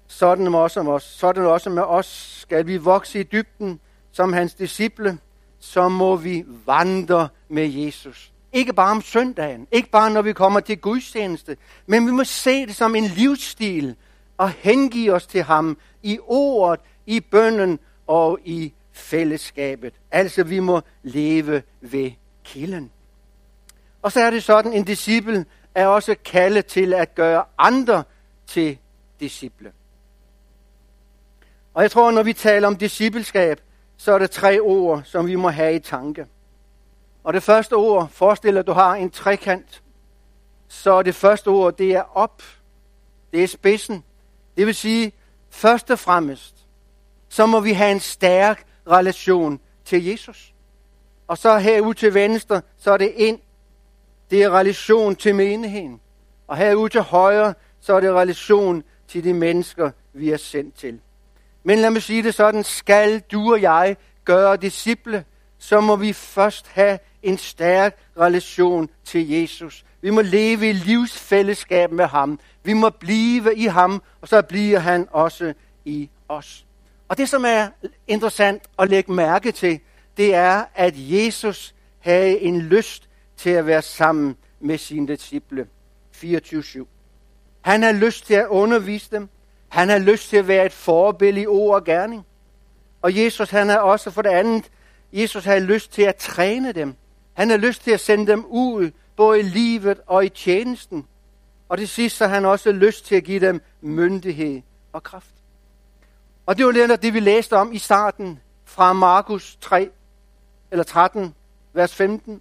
Sådan 0.06 0.54
også, 0.54 0.82
med 0.82 0.92
os, 0.92 1.02
sådan 1.02 1.46
også 1.46 1.70
med 1.70 1.82
os. 1.82 2.38
Skal 2.40 2.66
vi 2.66 2.76
vokse 2.76 3.20
i 3.20 3.22
dybden 3.22 3.80
som 4.12 4.32
hans 4.32 4.54
disciple, 4.54 5.18
så 5.58 5.88
må 5.88 6.16
vi 6.16 6.44
vandre 6.66 7.28
med 7.48 7.68
Jesus. 7.68 8.32
Ikke 8.52 8.72
bare 8.72 8.90
om 8.90 9.02
søndagen, 9.02 9.66
ikke 9.72 9.90
bare 9.90 10.10
når 10.10 10.22
vi 10.22 10.32
kommer 10.32 10.60
til 10.60 10.78
gudstjeneste, 10.78 11.56
men 11.86 12.06
vi 12.06 12.12
må 12.12 12.24
se 12.24 12.66
det 12.66 12.76
som 12.76 12.94
en 12.94 13.04
livsstil 13.04 13.96
og 14.36 14.50
hengive 14.50 15.12
os 15.12 15.26
til 15.26 15.42
ham 15.42 15.78
i 16.02 16.18
ordet, 16.26 16.80
i 17.06 17.20
bønnen 17.20 17.78
og 18.06 18.38
i 18.44 18.72
fællesskabet. 18.98 19.94
Altså 20.10 20.44
vi 20.44 20.60
må 20.60 20.80
leve 21.02 21.62
ved 21.80 22.10
kilden. 22.44 22.90
Og 24.02 24.12
så 24.12 24.20
er 24.20 24.30
det 24.30 24.44
sådan, 24.44 24.72
en 24.72 24.84
disciple 24.84 25.46
er 25.74 25.86
også 25.86 26.16
kaldet 26.24 26.66
til 26.66 26.94
at 26.94 27.14
gøre 27.14 27.44
andre 27.58 28.04
til 28.46 28.78
disciple. 29.20 29.72
Og 31.74 31.82
jeg 31.82 31.90
tror, 31.90 32.10
når 32.10 32.22
vi 32.22 32.32
taler 32.32 32.68
om 32.68 32.76
discipleskab, 32.76 33.60
så 33.96 34.12
er 34.12 34.18
der 34.18 34.26
tre 34.26 34.60
ord, 34.60 35.02
som 35.04 35.26
vi 35.26 35.34
må 35.34 35.48
have 35.48 35.74
i 35.74 35.78
tanke. 35.78 36.26
Og 37.24 37.32
det 37.32 37.42
første 37.42 37.72
ord, 37.72 38.08
forestiller 38.08 38.60
at 38.60 38.66
du 38.66 38.72
har 38.72 38.94
en 38.94 39.10
trekant, 39.10 39.82
så 40.68 41.02
det 41.02 41.14
første 41.14 41.48
ord, 41.48 41.76
det 41.76 41.92
er 41.92 42.16
op. 42.16 42.42
Det 43.32 43.42
er 43.42 43.46
spidsen. 43.46 44.04
Det 44.56 44.66
vil 44.66 44.74
sige, 44.74 45.12
først 45.50 45.90
og 45.90 45.98
fremmest, 45.98 46.54
så 47.28 47.46
må 47.46 47.60
vi 47.60 47.72
have 47.72 47.92
en 47.92 48.00
stærk 48.00 48.64
relation 48.90 49.60
til 49.84 50.06
Jesus. 50.06 50.54
Og 51.26 51.38
så 51.38 51.58
herude 51.58 51.94
til 51.94 52.14
venstre, 52.14 52.62
så 52.76 52.92
er 52.92 52.96
det 52.96 53.12
ind. 53.16 53.38
Det 54.30 54.42
er 54.42 54.50
relation 54.50 55.16
til 55.16 55.34
menigheden. 55.34 56.00
Og 56.46 56.56
herude 56.56 56.88
til 56.88 57.00
højre, 57.00 57.54
så 57.80 57.94
er 57.94 58.00
det 58.00 58.12
relation 58.12 58.84
til 59.08 59.24
de 59.24 59.34
mennesker, 59.34 59.90
vi 60.12 60.30
er 60.30 60.36
sendt 60.36 60.74
til. 60.74 61.00
Men 61.62 61.78
lad 61.78 61.90
mig 61.90 62.02
sige 62.02 62.22
det 62.22 62.34
sådan, 62.34 62.64
skal 62.64 63.20
du 63.20 63.52
og 63.52 63.62
jeg 63.62 63.96
gøre 64.24 64.56
disciple, 64.56 65.24
så 65.58 65.80
må 65.80 65.96
vi 65.96 66.12
først 66.12 66.68
have 66.68 66.98
en 67.22 67.38
stærk 67.38 67.98
relation 68.18 68.88
til 69.04 69.28
Jesus. 69.28 69.84
Vi 70.00 70.10
må 70.10 70.20
leve 70.20 70.68
i 70.68 70.72
livsfællesskab 70.72 71.92
med 71.92 72.06
ham. 72.06 72.40
Vi 72.62 72.72
må 72.72 72.90
blive 72.90 73.56
i 73.56 73.66
ham, 73.66 74.02
og 74.20 74.28
så 74.28 74.42
bliver 74.42 74.78
han 74.78 75.08
også 75.10 75.54
i 75.84 76.10
os. 76.28 76.66
Og 77.08 77.18
det, 77.18 77.28
som 77.28 77.44
er 77.44 77.68
interessant 78.06 78.62
at 78.78 78.90
lægge 78.90 79.12
mærke 79.12 79.52
til, 79.52 79.80
det 80.16 80.34
er, 80.34 80.64
at 80.74 80.94
Jesus 80.96 81.74
havde 81.98 82.40
en 82.40 82.60
lyst 82.60 83.08
til 83.36 83.50
at 83.50 83.66
være 83.66 83.82
sammen 83.82 84.36
med 84.60 84.78
sine 84.78 85.08
disciple. 85.08 85.66
24-7. 86.16 86.84
Han 87.60 87.82
har 87.82 87.92
lyst 87.92 88.26
til 88.26 88.34
at 88.34 88.46
undervise 88.46 89.10
dem. 89.10 89.28
Han 89.68 89.88
har 89.88 89.98
lyst 89.98 90.28
til 90.28 90.36
at 90.36 90.48
være 90.48 90.66
et 90.66 90.72
forbillede 90.72 91.42
i 91.42 91.46
ord 91.46 91.74
og 91.74 91.84
gerning. 91.84 92.26
Og 93.02 93.16
Jesus, 93.16 93.50
han 93.50 93.68
har 93.68 93.78
også 93.78 94.10
for 94.10 94.22
det 94.22 94.30
andet, 94.30 94.70
Jesus 95.12 95.44
har 95.44 95.58
lyst 95.58 95.92
til 95.92 96.02
at 96.02 96.16
træne 96.16 96.72
dem. 96.72 96.94
Han 97.34 97.50
har 97.50 97.56
lyst 97.56 97.82
til 97.82 97.90
at 97.90 98.00
sende 98.00 98.26
dem 98.26 98.44
ud, 98.44 98.90
både 99.16 99.40
i 99.40 99.42
livet 99.42 100.00
og 100.06 100.24
i 100.24 100.28
tjenesten. 100.28 101.06
Og 101.68 101.78
det 101.78 101.88
sidste 101.88 102.26
har 102.26 102.34
han 102.34 102.44
også 102.44 102.72
lyst 102.72 103.06
til 103.06 103.14
at 103.14 103.24
give 103.24 103.40
dem 103.40 103.60
myndighed 103.80 104.62
og 104.92 105.02
kraft. 105.02 105.37
Og 106.48 106.58
det 106.58 106.66
var 106.66 106.72
lidt 106.72 107.02
det, 107.02 107.14
vi 107.14 107.20
læste 107.20 107.56
om 107.56 107.72
i 107.72 107.78
starten 107.78 108.40
fra 108.64 108.92
Markus 108.92 109.58
3, 109.60 109.90
eller 110.70 110.84
13, 110.84 111.34
vers 111.72 111.94
15. 111.94 112.40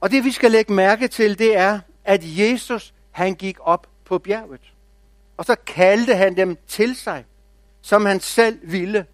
Og 0.00 0.10
det 0.10 0.24
vi 0.24 0.30
skal 0.30 0.50
lægge 0.50 0.72
mærke 0.72 1.08
til, 1.08 1.38
det 1.38 1.56
er, 1.56 1.80
at 2.04 2.20
Jesus, 2.22 2.94
han 3.10 3.34
gik 3.34 3.56
op 3.60 3.86
på 4.04 4.18
bjerget. 4.18 4.72
Og 5.36 5.44
så 5.44 5.56
kaldte 5.66 6.14
han 6.14 6.36
dem 6.36 6.56
til 6.66 6.96
sig, 6.96 7.24
som 7.82 8.06
han 8.06 8.20
selv 8.20 8.58
ville, 8.62 9.06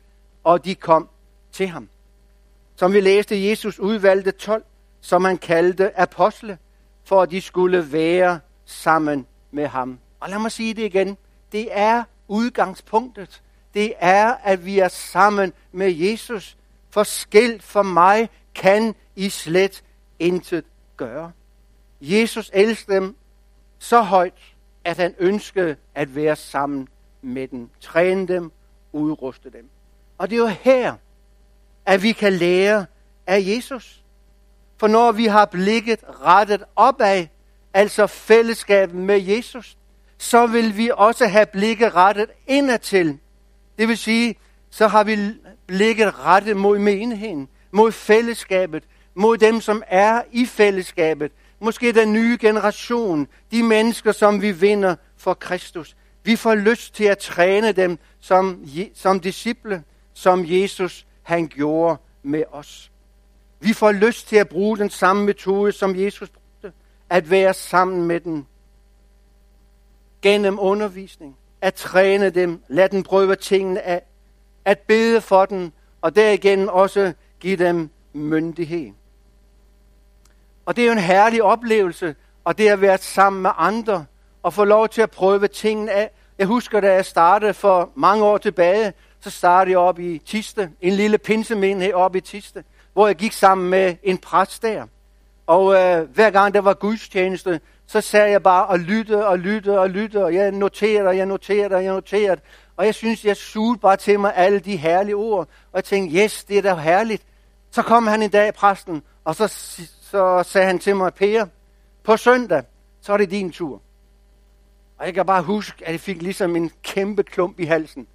og 0.45 0.64
de 0.64 0.75
kom 0.75 1.09
til 1.52 1.69
ham. 1.69 1.88
Som 2.76 2.93
vi 2.93 3.00
læste, 3.00 3.49
Jesus 3.49 3.78
udvalgte 3.78 4.31
12, 4.31 4.64
som 5.00 5.25
han 5.25 5.38
kaldte 5.38 6.00
apostle, 6.00 6.59
for 7.05 7.23
at 7.23 7.31
de 7.31 7.40
skulle 7.40 7.93
være 7.93 8.40
sammen 8.64 9.26
med 9.50 9.67
ham. 9.67 9.99
Og 10.21 10.28
lad 10.28 10.38
mig 10.38 10.52
sige 10.52 10.75
det 10.75 10.83
igen. 10.83 11.17
Det 11.52 11.69
er 11.71 12.05
udgangspunktet. 12.28 13.43
Det 13.75 13.95
er, 13.99 14.35
at 14.35 14.67
vi 14.67 14.78
er 14.78 14.88
sammen 14.88 15.52
med 15.73 15.93
Jesus. 15.93 16.57
For 16.90 17.02
skilt 17.02 17.62
for 17.62 17.83
mig 17.83 18.31
kan 18.55 18.95
I 19.17 19.28
slet 19.28 19.83
intet 20.19 20.64
gøre. 20.97 21.33
Jesus 22.00 22.50
elsker 22.55 22.95
dem 22.95 23.17
så 23.78 24.02
højt, 24.02 24.55
at 24.85 24.97
han 24.97 25.14
ønskede 25.19 25.76
at 25.95 26.14
være 26.14 26.37
sammen 26.37 26.88
med 27.23 27.49
dem, 27.49 27.71
træne 27.81 28.28
dem, 28.28 28.52
udruste 28.93 29.50
dem. 29.50 29.69
Og 30.19 30.31
det 30.31 30.37
er 30.37 30.40
jo 30.40 30.47
her, 30.47 30.95
at 31.87 32.02
vi 32.02 32.12
kan 32.12 32.33
lære 32.33 32.87
af 33.26 33.43
Jesus. 33.47 34.05
For 34.76 34.88
når 34.88 35.12
vi 35.12 35.26
har 35.26 35.45
blikket 35.45 36.00
rettet 36.25 36.64
opad, 36.76 37.26
altså 37.75 38.07
fællesskabet 38.07 38.95
med 38.95 39.21
Jesus, 39.21 39.78
så 40.19 40.47
vil 40.47 40.77
vi 40.77 40.91
også 40.95 41.27
have 41.27 41.47
blikket 41.47 41.95
rettet 41.95 42.31
indadtil. 42.47 43.19
Det 43.79 43.89
vil 43.89 43.99
sige, 43.99 44.35
så 44.71 44.89
har 44.89 45.05
vi 45.05 45.19
blikket 45.67 46.19
rettet 46.25 46.57
mod 46.57 46.79
menigheden, 46.79 47.49
mod 47.71 47.93
fællesskabet, 47.93 48.85
mod 49.15 49.39
dem, 49.39 49.61
som 49.61 49.83
er 49.87 50.23
i 50.33 50.47
fællesskabet, 50.47 51.33
måske 51.61 51.93
den 51.93 52.13
nye 52.13 52.39
generation, 52.41 53.29
de 53.51 53.63
mennesker, 53.63 54.13
som 54.13 54.43
vi 54.43 54.53
vinder 54.53 54.97
for 55.17 55.35
Kristus. 55.35 55.97
Vi 56.25 56.37
får 56.37 56.55
lyst 56.55 56.95
til 56.95 57.05
at 57.05 57.19
træne 57.19 57.73
dem 57.73 57.99
som, 58.21 58.65
som 58.95 59.21
disciple, 59.21 59.83
som 60.15 60.45
Jesus 60.47 61.07
han 61.23 61.49
gjorde 61.49 61.97
med 62.23 62.43
os. 62.53 62.91
Vi 63.61 63.73
får 63.73 63.93
lyst 63.93 64.29
til 64.29 64.37
at 64.37 64.49
bruge 64.49 64.79
den 64.79 64.91
samme 64.91 65.25
metode, 65.25 65.73
som 65.73 65.97
Jesus 65.97 66.29
brugte. 66.29 66.73
At 67.11 67.31
være 67.31 67.55
sammen 67.55 68.05
med 68.05 68.21
den. 68.21 68.47
Gennem 70.23 70.59
undervisning. 70.61 71.37
At 71.61 71.75
træne 71.75 72.31
dem. 72.31 72.63
lade 72.69 72.89
dem 72.89 73.03
prøve 73.03 73.37
tingene 73.37 73.83
af. 73.83 74.03
At 74.65 74.79
bede 74.79 75.21
for 75.21 75.45
dem. 75.45 75.73
Og 76.01 76.17
derigennem 76.17 76.69
også 76.69 77.13
give 77.41 77.57
dem 77.57 77.91
myndighed. 78.13 78.91
Og 80.67 80.77
det 80.77 80.83
er 80.83 80.87
jo 80.87 80.93
en 80.93 80.99
herlig 80.99 81.43
oplevelse, 81.43 82.15
og 82.45 82.59
det 82.59 82.69
at 82.69 82.81
være 82.81 82.99
sammen 82.99 83.43
med 83.43 83.51
andre, 83.57 84.05
og 84.43 84.55
få 84.55 84.65
lov 84.65 84.89
til 84.89 85.03
at 85.03 85.11
prøve 85.11 85.49
tingene 85.49 85.93
af. 85.93 86.11
Jeg 86.39 86.47
husker, 86.47 86.81
da 86.81 86.93
jeg 86.93 87.07
startede 87.07 87.55
for 87.55 87.91
mange 87.95 88.25
år 88.25 88.39
tilbage, 88.39 88.93
så 89.21 89.31
startede 89.31 89.73
jeg 89.73 89.79
op 89.79 89.99
i 89.99 90.23
Tiste, 90.27 90.71
en 90.81 90.93
lille 90.93 91.19
pinsemenighed 91.19 91.95
op 91.95 92.17
i 92.17 92.21
Tiste, 92.21 92.65
hvor 92.93 93.07
jeg 93.07 93.17
gik 93.17 93.33
sammen 93.33 93.71
med 93.71 93.97
en 94.03 94.19
præst 94.19 94.63
der. 94.63 94.87
Og 95.49 95.75
øh, 95.75 96.11
hver 96.11 96.31
gang 96.31 96.55
der 96.55 96.61
var 96.61 96.75
gudstjeneste, 96.75 97.61
så 97.87 98.00
sagde 98.00 98.31
jeg 98.31 98.43
bare 98.43 98.67
og 98.67 98.78
lyttede 98.78 99.26
og 99.26 99.38
lyttede 99.38 99.78
og 99.78 99.90
lyttede, 99.90 100.25
og 100.25 100.35
jeg 100.35 100.52
noterede 100.52 101.09
og 101.09 101.17
jeg 101.17 101.26
noterede 101.26 101.75
og 101.75 101.85
jeg 101.85 101.93
noterede. 101.93 102.40
Og 102.76 102.87
jeg 102.87 102.95
synes, 102.95 103.25
jeg 103.25 103.37
sugede 103.37 103.81
bare 103.81 103.97
til 103.97 104.21
mig 104.21 104.33
alle 104.37 104.59
de 104.59 104.76
herlige 104.76 105.17
ord. 105.17 105.49
Og 105.73 105.75
jeg 105.75 105.85
tænkte, 105.85 106.17
yes, 106.17 106.45
det 106.45 106.59
er 106.59 106.62
da 106.62 106.75
herligt. 106.75 107.23
Så 107.71 107.83
kom 107.83 108.07
han 108.07 108.23
en 108.23 108.31
dag, 108.31 108.55
præsten, 108.55 109.02
og 109.25 109.35
så, 109.35 109.49
så 110.00 110.43
sagde 110.43 110.67
han 110.67 110.78
til 110.78 110.97
mig, 110.97 111.14
Per, 111.14 111.47
på 112.05 112.17
søndag, 112.17 112.62
så 113.00 113.12
er 113.12 113.17
det 113.17 113.31
din 113.31 113.50
tur. 113.50 113.83
Og 114.99 115.07
jeg 115.07 115.14
kan 115.14 115.26
bare 115.26 115.43
huske, 115.43 115.87
at 115.87 115.93
jeg 115.93 116.00
fik 116.00 116.23
ligesom 116.23 116.57
en 116.57 116.71
kæmpe 116.83 117.23
klump 117.23 117.61
i 117.61 117.64
halsen. 117.64 118.07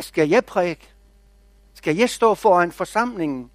Skal 0.00 0.28
jeg 0.28 0.44
prædike? 0.44 0.88
Skal 1.74 1.96
jeg 1.96 2.10
stå 2.10 2.34
foran 2.34 2.72
forsamlingen? 2.72 3.50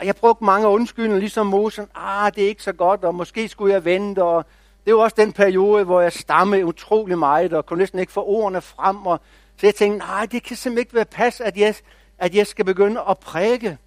Og 0.00 0.06
jeg 0.06 0.16
brugte 0.16 0.44
mange 0.44 0.68
undskyldninger, 0.68 1.18
ligesom 1.18 1.46
Moses. 1.46 1.86
Ah, 1.94 2.34
det 2.34 2.44
er 2.44 2.48
ikke 2.48 2.62
så 2.62 2.72
godt, 2.72 3.04
og 3.04 3.14
måske 3.14 3.48
skulle 3.48 3.74
jeg 3.74 3.84
vente. 3.84 4.22
Og 4.24 4.44
det 4.86 4.94
var 4.94 5.00
også 5.00 5.16
den 5.18 5.32
periode, 5.32 5.84
hvor 5.84 6.00
jeg 6.00 6.12
stammede 6.12 6.66
utrolig 6.66 7.18
meget, 7.18 7.52
og 7.52 7.66
kunne 7.66 7.78
næsten 7.78 7.98
ikke 7.98 8.12
få 8.12 8.24
ordene 8.24 8.60
frem. 8.60 9.06
Og 9.06 9.20
så 9.56 9.66
jeg 9.66 9.74
tænkte, 9.74 9.98
nej, 9.98 10.26
det 10.26 10.42
kan 10.42 10.56
simpelthen 10.56 10.82
ikke 10.82 10.94
være 10.94 11.04
pas, 11.04 11.40
at 11.40 11.56
jeg, 11.56 11.74
at 12.18 12.34
jeg 12.34 12.46
skal 12.46 12.64
begynde 12.64 13.00
at 13.08 13.18
præge. 13.18 13.78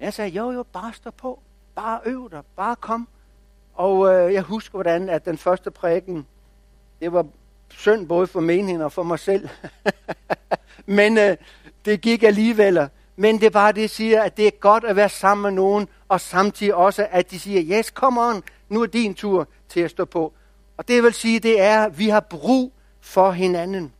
Jeg 0.00 0.12
sagde, 0.14 0.30
jo, 0.30 0.50
jo, 0.50 0.62
bare 0.62 0.92
stå 0.92 1.10
på. 1.10 1.40
Bare 1.74 2.00
øv 2.04 2.30
dig. 2.30 2.42
Bare 2.56 2.76
kom. 2.76 3.08
Og 3.74 4.14
øh, 4.14 4.32
jeg 4.32 4.42
husker, 4.42 4.72
hvordan 4.72 5.08
at 5.08 5.24
den 5.24 5.38
første 5.38 5.70
prædiken, 5.70 6.26
det 7.00 7.12
var 7.12 7.26
synd 7.70 8.08
både 8.08 8.26
for 8.26 8.40
menigheden 8.40 8.82
og 8.82 8.92
for 8.92 9.02
mig 9.02 9.18
selv. 9.18 9.48
Men 10.86 11.18
øh, 11.18 11.36
det 11.84 12.00
gik 12.00 12.22
alligevel. 12.22 12.88
Men 13.16 13.40
det 13.40 13.46
er 13.46 13.50
bare 13.50 13.72
det, 13.72 13.80
jeg 13.80 13.90
siger, 13.90 14.22
at 14.22 14.36
det 14.36 14.46
er 14.46 14.50
godt 14.50 14.84
at 14.84 14.96
være 14.96 15.08
sammen 15.08 15.42
med 15.42 15.50
nogen, 15.50 15.88
og 16.08 16.20
samtidig 16.20 16.74
også, 16.74 17.06
at 17.10 17.30
de 17.30 17.38
siger, 17.38 17.78
yes, 17.78 17.86
come 17.86 18.20
on, 18.20 18.42
nu 18.68 18.82
er 18.82 18.86
din 18.86 19.14
tur 19.14 19.48
til 19.68 19.80
at 19.80 19.90
stå 19.90 20.04
på. 20.04 20.32
Og 20.76 20.88
det 20.88 21.02
vil 21.02 21.14
sige, 21.14 21.40
det 21.40 21.60
er, 21.60 21.84
at 21.84 21.98
vi 21.98 22.08
har 22.08 22.20
brug 22.20 22.72
for 23.00 23.30
hinanden. 23.30 23.92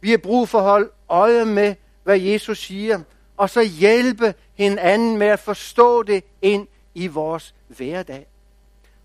Vi 0.00 0.10
har 0.10 0.18
brug 0.18 0.48
for 0.48 0.58
at 0.58 0.64
holde 0.64 0.90
øje 1.08 1.44
med, 1.44 1.74
hvad 2.04 2.18
Jesus 2.18 2.58
siger, 2.58 3.00
og 3.36 3.50
så 3.50 3.62
hjælpe 3.62 4.34
hinanden 4.54 5.16
med 5.16 5.26
at 5.26 5.38
forstå 5.38 6.02
det 6.02 6.24
ind 6.42 6.66
i 6.94 7.06
vores 7.06 7.54
hverdag. 7.68 8.26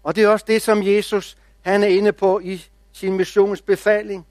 Og 0.03 0.15
det 0.15 0.23
er 0.23 0.27
også 0.27 0.45
det, 0.47 0.61
som 0.61 0.83
Jesus 0.83 1.37
han 1.61 1.83
er 1.83 1.87
inde 1.87 2.13
på 2.13 2.39
i 2.39 2.65
sin 2.91 3.13
missionsbefaling. 3.13 4.25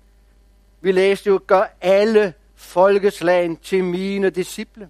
Vi 0.81 0.93
læste 0.93 1.27
jo, 1.29 1.41
gør 1.47 1.77
alle 1.81 2.35
folkeslagen 2.55 3.57
til 3.57 3.85
mine 3.85 4.31
disciple. 4.31 4.89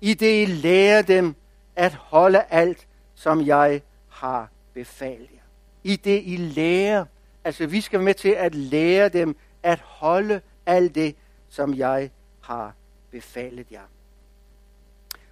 I 0.00 0.14
det 0.14 0.42
I 0.42 0.46
lærer 0.46 1.02
dem 1.02 1.34
at 1.76 1.94
holde 1.94 2.42
alt, 2.50 2.86
som 3.14 3.46
jeg 3.46 3.82
har 4.08 4.48
befalet 4.74 5.28
jer. 5.34 5.40
I 5.84 5.96
det 5.96 6.22
I 6.24 6.36
lærer, 6.36 7.04
altså 7.44 7.66
vi 7.66 7.80
skal 7.80 8.00
med 8.00 8.14
til 8.14 8.28
at 8.28 8.54
lære 8.54 9.08
dem 9.08 9.36
at 9.62 9.80
holde 9.80 10.40
alt 10.66 10.94
det, 10.94 11.16
som 11.48 11.74
jeg 11.74 12.10
har 12.40 12.74
befalet 13.10 13.66
jer. 13.70 13.80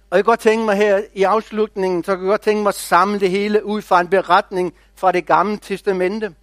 Og 0.09 0.17
jeg 0.17 0.25
kan 0.25 0.31
godt 0.31 0.39
tænke 0.39 0.65
mig 0.65 0.75
her 0.75 1.01
i 1.13 1.23
afslutningen, 1.23 2.03
så 2.03 2.15
kan 2.15 2.25
jeg 2.25 2.29
godt 2.29 2.41
tænke 2.41 2.63
mig 2.63 2.69
at 2.69 2.75
samle 2.75 3.19
det 3.19 3.29
hele 3.29 3.65
ud 3.65 3.81
fra 3.81 4.01
en 4.01 4.07
beretning 4.07 4.73
fra 4.95 5.11
det 5.11 5.25
gamle 5.25 5.57
testamente, 5.57 6.35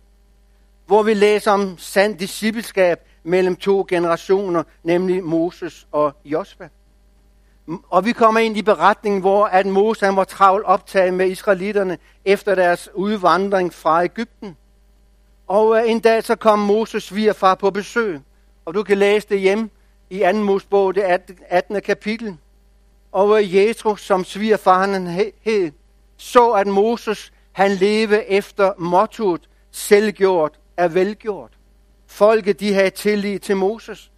hvor 0.87 1.03
vi 1.03 1.15
læser 1.15 1.51
om 1.53 1.79
sand 1.79 2.19
discipleskab 2.19 3.01
mellem 3.23 3.57
to 3.57 3.87
generationer, 3.89 4.63
nemlig 4.83 5.25
Moses 5.25 5.87
og 5.93 6.13
Josva. 6.25 6.69
Og 7.67 8.05
vi 8.05 8.13
kommer 8.13 8.41
ind 8.41 8.57
i 8.57 8.63
beretningen, 8.63 9.21
hvor 9.21 9.45
at 9.45 9.67
Moses 9.67 10.01
han 10.01 10.17
var 10.17 10.25
travlt 10.25 10.65
optaget 10.65 11.15
med 11.15 11.29
israelitterne 11.29 11.99
efter 12.25 12.55
deres 12.55 12.89
udvandring 12.95 13.75
fra 13.75 14.05
Ægypten. 14.05 14.57
Og 15.47 15.77
øh, 15.77 15.91
en 15.91 16.01
dag 16.01 16.25
så 16.25 16.37
kom 16.37 16.59
Moses 16.59 17.05
svigerfar 17.05 17.55
på 17.55 17.71
besøg, 17.71 18.21
og 18.65 18.75
du 18.75 18.83
kan 18.83 18.99
læse 18.99 19.29
det 19.29 19.41
hjem 19.41 19.71
i 20.11 20.19
2. 20.33 20.33
Mosebog, 20.33 20.95
det 20.95 21.05
18. 21.49 21.81
kapitel. 21.81 22.37
Og 23.13 23.43
øh, 23.43 23.55
Jethro, 23.55 23.97
som 23.97 24.25
han 24.67 25.07
hed, 25.07 25.73
så 26.17 26.51
at 26.51 26.67
Moses 26.67 27.33
han 27.53 27.71
levede 27.71 28.25
efter 28.25 28.73
mottoet, 28.79 29.49
selvgjort 29.71 30.59
er 30.77 30.89
velgjort. 30.89 31.51
Folket 32.07 32.61
de 32.61 32.75
havde 32.75 32.91
tillid 32.91 33.39
til 33.39 33.57
Moses. 33.57 34.11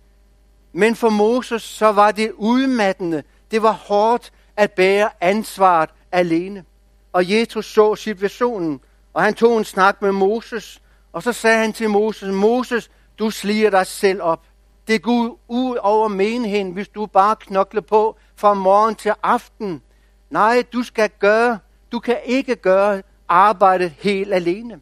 Men 0.73 0.97
for 0.97 1.09
Moses 1.09 1.63
så 1.63 1.93
var 1.93 2.11
det 2.11 2.33
udmattende, 2.33 3.23
det 3.51 3.63
var 3.63 3.73
hårdt 3.73 4.33
at 4.57 4.73
bære 4.73 5.11
ansvaret 5.21 5.91
alene. 6.13 6.65
Og 7.13 7.31
Jesus 7.31 7.73
så 7.73 7.95
situationen, 7.95 8.81
og 9.15 9.23
han 9.23 9.35
tog 9.35 9.59
en 9.59 9.65
snak 9.65 10.03
med 10.03 10.13
Moses, 10.13 10.83
og 11.13 11.23
så 11.23 11.33
sagde 11.33 11.59
han 11.59 11.73
til 11.73 11.91
Moses, 11.91 12.35
Moses, 12.35 12.91
du 13.19 13.31
sliger 13.31 13.71
dig 13.71 13.87
selv 13.87 14.23
op. 14.23 14.47
Det 14.89 15.03
går 15.03 15.41
ud 15.49 15.77
over 15.77 16.09
menigheden, 16.09 16.71
hvis 16.71 16.89
du 16.89 17.07
bare 17.07 17.37
knokler 17.37 17.81
på 17.81 18.17
fra 18.37 18.55
morgen 18.55 18.95
til 18.95 19.13
aften. 19.23 19.83
Nej, 20.31 20.65
du 20.73 20.83
skal 20.83 21.11
gøre, 21.19 21.59
du 21.93 21.99
kan 21.99 22.19
ikke 22.25 22.57
gøre 22.57 23.03
arbejdet 23.29 23.91
helt 23.99 24.35
alene. 24.35 24.81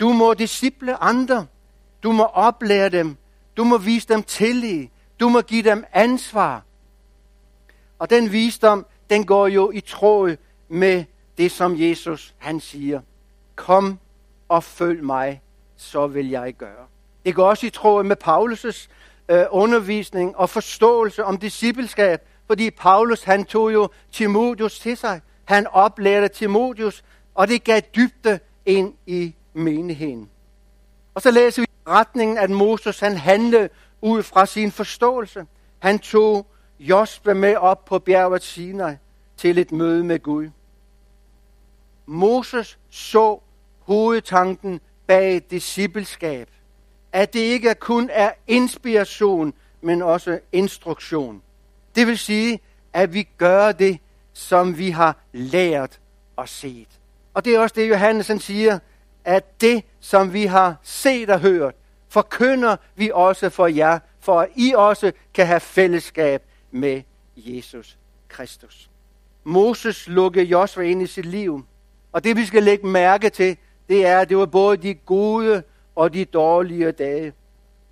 Du 0.00 0.12
må 0.12 0.34
disciple 0.34 1.02
andre. 1.02 1.46
Du 2.02 2.12
må 2.12 2.24
oplære 2.24 2.88
dem. 2.88 3.16
Du 3.56 3.64
må 3.64 3.78
vise 3.78 4.08
dem 4.08 4.22
tillid. 4.22 4.86
Du 5.20 5.28
må 5.28 5.40
give 5.40 5.62
dem 5.62 5.84
ansvar. 5.92 6.62
Og 7.98 8.10
den 8.10 8.32
visdom, 8.32 8.86
den 9.10 9.26
går 9.26 9.46
jo 9.46 9.70
i 9.70 9.80
tråd 9.80 10.36
med 10.68 11.04
det, 11.38 11.50
som 11.50 11.74
Jesus 11.80 12.34
han 12.38 12.60
siger. 12.60 13.00
Kom 13.56 13.98
og 14.48 14.64
følg 14.64 15.04
mig, 15.04 15.42
så 15.76 16.06
vil 16.06 16.30
jeg 16.30 16.54
gøre. 16.54 16.86
Det 17.26 17.34
går 17.34 17.48
også 17.48 17.66
i 17.66 17.70
tråd 17.70 18.04
med 18.04 18.16
Paulus' 18.24 18.88
øh, 19.28 19.44
undervisning 19.50 20.36
og 20.36 20.50
forståelse 20.50 21.24
om 21.24 21.38
discipleskab, 21.38 22.20
fordi 22.46 22.70
Paulus 22.70 23.22
han 23.22 23.44
tog 23.44 23.72
jo 23.72 23.88
Timotheus 24.12 24.78
til 24.78 24.96
sig. 24.96 25.20
Han 25.44 25.66
oplærte 25.66 26.28
Timotheus, 26.28 27.04
og 27.34 27.48
det 27.48 27.64
gav 27.64 27.80
dybde 27.96 28.38
ind 28.66 28.94
i 29.06 29.34
menigheden. 29.52 30.30
Og 31.14 31.22
så 31.22 31.30
læser 31.30 31.62
vi 31.62 31.66
retningen, 31.88 32.38
at 32.38 32.50
Moses 32.50 33.00
han 33.00 33.16
handlede 33.16 33.68
ud 34.00 34.22
fra 34.22 34.46
sin 34.46 34.72
forståelse. 34.72 35.46
Han 35.78 35.98
tog 35.98 36.46
Jospe 36.78 37.34
med 37.34 37.56
op 37.56 37.84
på 37.84 37.98
bjerget 37.98 38.42
Sinai 38.42 38.94
til 39.36 39.58
et 39.58 39.72
møde 39.72 40.04
med 40.04 40.18
Gud. 40.18 40.48
Moses 42.06 42.78
så 42.90 43.38
hovedtanken 43.78 44.80
bag 45.06 45.42
discipleskab. 45.50 46.48
At 47.12 47.32
det 47.32 47.40
ikke 47.40 47.74
kun 47.74 48.10
er 48.12 48.32
inspiration, 48.46 49.54
men 49.80 50.02
også 50.02 50.40
instruktion. 50.52 51.42
Det 51.94 52.06
vil 52.06 52.18
sige, 52.18 52.60
at 52.92 53.14
vi 53.14 53.28
gør 53.38 53.72
det, 53.72 53.98
som 54.32 54.78
vi 54.78 54.90
har 54.90 55.16
lært 55.32 56.00
og 56.36 56.48
set. 56.48 56.88
Og 57.34 57.44
det 57.44 57.54
er 57.54 57.60
også 57.60 57.74
det, 57.76 57.88
Johannes 57.88 58.32
siger, 58.42 58.78
at 59.24 59.60
det, 59.60 59.84
som 60.00 60.32
vi 60.32 60.46
har 60.46 60.76
set 60.82 61.30
og 61.30 61.40
hørt, 61.40 61.74
forkynder 62.08 62.76
vi 62.94 63.10
også 63.14 63.50
for 63.50 63.66
jer, 63.66 63.98
for 64.20 64.40
at 64.40 64.48
I 64.54 64.72
også 64.76 65.12
kan 65.34 65.46
have 65.46 65.60
fællesskab 65.60 66.42
med 66.74 67.02
Jesus 67.36 67.98
Kristus. 68.28 68.90
Moses 69.44 70.08
lukkede 70.08 70.44
Josua 70.44 70.82
ind 70.82 71.02
i 71.02 71.06
sit 71.06 71.26
liv, 71.26 71.64
og 72.12 72.24
det 72.24 72.36
vi 72.36 72.44
skal 72.44 72.62
lægge 72.62 72.86
mærke 72.86 73.30
til, 73.30 73.56
det 73.88 74.06
er, 74.06 74.20
at 74.20 74.28
det 74.28 74.36
var 74.36 74.46
både 74.46 74.76
de 74.76 74.94
gode 74.94 75.62
og 75.94 76.14
de 76.14 76.24
dårlige 76.24 76.92
dage. 76.92 77.32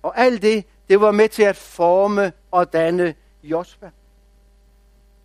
Og 0.03 0.19
alt 0.19 0.41
det, 0.41 0.65
det 0.89 1.01
var 1.01 1.11
med 1.11 1.29
til 1.29 1.43
at 1.43 1.55
forme 1.55 2.33
og 2.51 2.73
danne 2.73 3.15
Josua. 3.43 3.89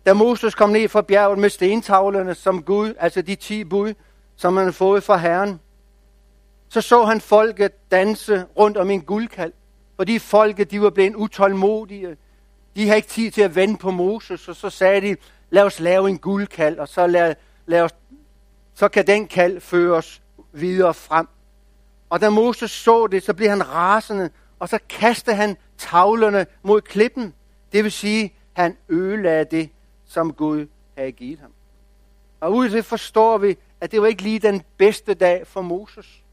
Da 0.05 0.13
Moses 0.13 0.55
kom 0.55 0.69
ned 0.69 0.89
fra 0.89 1.01
bjerget 1.01 1.39
med 1.39 1.49
stentavlerne 1.49 2.35
som 2.35 2.63
Gud, 2.63 2.93
altså 2.99 3.21
de 3.21 3.35
ti 3.35 3.63
bud, 3.63 3.93
som 4.35 4.53
han 4.53 4.63
havde 4.63 4.73
fået 4.73 5.03
fra 5.03 5.17
Herren. 5.17 5.59
Så 6.69 6.81
så 6.81 7.05
han 7.05 7.21
folket 7.21 7.91
danse 7.91 8.45
rundt 8.57 8.77
om 8.77 8.89
en 8.89 9.01
guldkald, 9.01 9.53
fordi 9.95 10.19
folket 10.19 10.71
de 10.71 10.81
var 10.81 10.89
blevet 10.89 11.15
utålmodige. 11.15 12.17
De 12.75 12.87
har 12.87 12.95
ikke 12.95 13.07
tid 13.07 13.31
til 13.31 13.41
at 13.41 13.55
vende 13.55 13.77
på 13.77 13.91
Moses, 13.91 14.47
og 14.47 14.55
så 14.55 14.69
sagde 14.69 15.01
de, 15.01 15.15
lad 15.49 15.63
os 15.63 15.79
lave 15.79 16.09
en 16.09 16.17
guldkald, 16.17 16.79
og 16.79 16.87
så, 16.87 17.07
lad, 17.07 17.35
lad 17.65 17.81
os, 17.81 17.91
så 18.73 18.87
kan 18.87 19.07
den 19.07 19.27
kald 19.27 19.59
føres 19.59 20.21
videre 20.51 20.93
frem. 20.93 21.27
Og 22.09 22.21
da 22.21 22.29
Moses 22.29 22.71
så 22.71 23.07
det, 23.07 23.23
så 23.23 23.33
blev 23.33 23.49
han 23.49 23.69
rasende, 23.69 24.29
og 24.59 24.69
så 24.69 24.79
kastede 24.89 25.35
han 25.35 25.57
tavlerne 25.77 26.45
mod 26.63 26.81
klippen. 26.81 27.33
Det 27.71 27.83
vil 27.83 27.91
sige, 27.91 28.33
han 28.53 28.77
ødelagde 28.89 29.45
det, 29.45 29.69
som 30.07 30.33
Gud 30.33 30.67
havde 30.97 31.11
givet 31.11 31.39
ham. 31.39 31.51
Og 32.39 32.53
ud 32.53 32.69
det 32.69 32.85
forstår 32.85 33.37
vi, 33.37 33.57
at 33.81 33.91
det 33.91 34.01
var 34.01 34.07
ikke 34.07 34.21
lige 34.21 34.39
den 34.39 34.63
bedste 34.77 35.13
dag 35.13 35.47
for 35.47 35.61
Moses. 35.61 36.23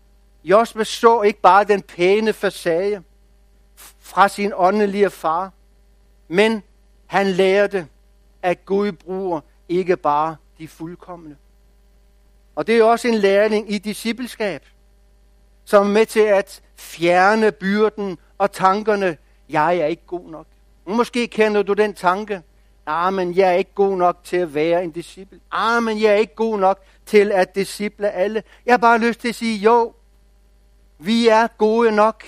Josme 0.44 0.85
så 0.85 1.22
ikke 1.22 1.40
bare 1.40 1.64
den 1.64 1.83
pæne 1.83 2.33
facade 2.33 3.03
fra 4.01 4.29
sin 4.29 4.53
åndelige 4.57 5.11
far, 5.11 5.53
men 6.29 6.62
han 7.07 7.27
lærte, 7.27 7.89
at 8.43 8.65
Gud 8.65 8.93
bruger 8.93 9.41
ikke 9.69 9.97
bare 9.97 10.37
de 10.59 10.69
fuldkommende. 10.69 11.37
Og 12.57 12.67
det 12.67 12.79
er 12.79 12.85
også 12.85 13.09
en 13.09 13.15
læring 13.15 13.73
i 13.73 13.79
discipleskab, 13.79 14.67
som 15.65 15.87
er 15.87 15.91
med 15.91 16.07
til 16.07 16.21
at 16.21 16.62
fjerne 16.77 17.53
byrden 17.53 18.19
og 18.39 18.53
tankerne, 18.53 19.17
jeg 19.49 19.77
er 19.77 19.87
ikke 19.87 20.07
god 20.07 20.31
nok. 20.31 20.47
Måske 20.87 21.29
kender 21.29 21.62
du 21.62 21.73
den 21.73 21.95
tanke, 21.95 22.43
ah, 22.87 23.12
men 23.12 23.37
jeg 23.37 23.49
er 23.49 23.53
ikke 23.53 23.75
god 23.75 23.97
nok 23.97 24.21
til 24.25 24.37
at 24.37 24.55
være 24.55 24.85
en 24.85 24.91
disciple. 24.91 25.41
Ah, 25.53 25.83
men 25.83 26.01
jeg 26.01 26.12
er 26.12 26.17
ikke 26.17 26.35
god 26.35 26.59
nok 26.59 26.83
til 27.07 27.33
at 27.33 27.55
disciple 27.55 28.11
alle. 28.11 28.43
Jeg 28.67 28.73
har 28.73 28.79
bare 28.79 28.99
lyst 28.99 29.21
til 29.21 29.29
at 29.29 29.35
sige, 29.35 29.59
jo, 29.59 29.95
vi 30.99 31.29
er 31.29 31.47
gode 31.47 31.93
nok. 31.93 32.25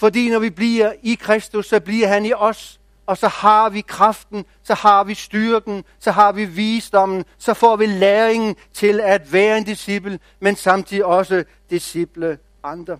Fordi 0.00 0.30
når 0.30 0.38
vi 0.38 0.50
bliver 0.50 0.92
i 1.02 1.14
Kristus, 1.14 1.66
så 1.66 1.80
bliver 1.80 2.08
han 2.08 2.26
i 2.26 2.32
os. 2.32 2.80
Og 3.06 3.16
så 3.16 3.28
har 3.28 3.70
vi 3.70 3.80
kraften, 3.80 4.44
så 4.62 4.74
har 4.74 5.04
vi 5.04 5.14
styrken, 5.14 5.84
så 5.98 6.10
har 6.10 6.32
vi 6.32 6.44
visdommen, 6.44 7.24
så 7.38 7.54
får 7.54 7.76
vi 7.76 7.86
læringen 7.86 8.56
til 8.72 9.00
at 9.00 9.32
være 9.32 9.58
en 9.58 9.64
disciple, 9.64 10.18
men 10.40 10.56
samtidig 10.56 11.04
også 11.04 11.44
disciple 11.70 12.38
andre. 12.62 12.98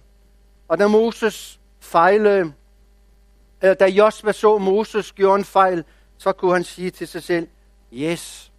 Og 0.69 0.79
da 0.79 0.87
Moses 0.87 1.61
fejlede, 1.81 2.53
eller 3.61 3.71
øh, 3.71 3.77
da 3.81 3.87
Josva 3.87 4.33
så 4.33 4.59
Moses 4.59 5.13
gjorde 5.13 5.39
en 5.39 5.45
fejl, 5.45 5.85
så 6.19 6.33
kunne 6.33 6.53
han 6.53 6.65
sige 6.65 6.91
til 6.91 7.09
sig 7.09 7.23
selv, 7.23 7.49
yes, 7.93 8.53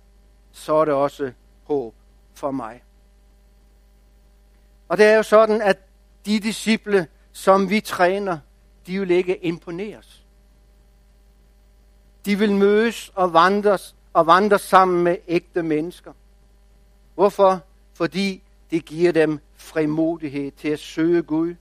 så 0.51 0.75
er 0.75 0.85
det 0.85 0.93
også 0.93 1.31
håb 1.63 1.95
for 2.35 2.51
mig. 2.51 2.83
Og 4.87 4.97
det 4.97 5.05
er 5.05 5.15
jo 5.15 5.23
sådan, 5.23 5.61
at 5.61 5.77
de 6.25 6.39
disciple, 6.39 7.07
som 7.31 7.69
vi 7.69 7.79
træner, 7.79 8.37
de 8.87 8.99
vil 8.99 9.11
ikke 9.11 9.45
imponeres. 9.45 10.25
De 12.25 12.39
vil 12.39 12.55
mødes 12.55 13.11
og 13.15 13.33
vandre, 13.33 13.77
og 14.13 14.27
vandre 14.27 14.59
sammen 14.59 15.03
med 15.03 15.17
ægte 15.27 15.63
mennesker. 15.63 16.13
Hvorfor? 17.15 17.61
Fordi 17.93 18.43
det 18.71 18.85
giver 18.85 19.11
dem 19.11 19.39
frimodighed 19.55 20.51
til 20.51 20.67
at 20.67 20.79
søge 20.79 21.21
Gud, 21.21 21.55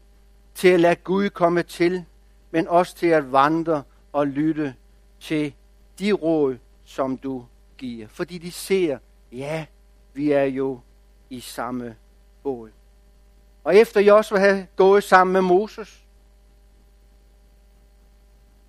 til 0.54 0.68
at 0.68 0.80
lade 0.80 0.96
Gud 0.96 1.30
komme 1.30 1.62
til, 1.62 2.04
men 2.50 2.68
også 2.68 2.96
til 2.96 3.06
at 3.06 3.32
vandre 3.32 3.82
og 4.12 4.26
lytte 4.26 4.74
til 5.20 5.54
de 5.98 6.12
råd, 6.12 6.56
som 6.84 7.16
du 7.16 7.44
giver. 7.78 8.08
Fordi 8.08 8.38
de 8.38 8.52
ser, 8.52 8.98
ja, 9.32 9.66
vi 10.14 10.32
er 10.32 10.44
jo 10.44 10.80
i 11.30 11.40
samme 11.40 11.96
båd. 12.42 12.70
Og 13.64 13.76
efter 13.76 14.00
Josua 14.00 14.38
havde 14.38 14.66
gået 14.76 15.04
sammen 15.04 15.32
med 15.32 15.40
Moses 15.40 16.04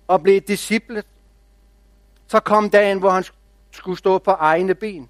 og 0.06 0.22
blev 0.22 0.40
disciplet, 0.40 1.06
så 2.26 2.40
kom 2.40 2.70
dagen, 2.70 2.98
hvor 2.98 3.10
han 3.10 3.24
skulle 3.70 3.98
stå 3.98 4.18
på 4.18 4.30
egne 4.30 4.74
ben. 4.74 5.08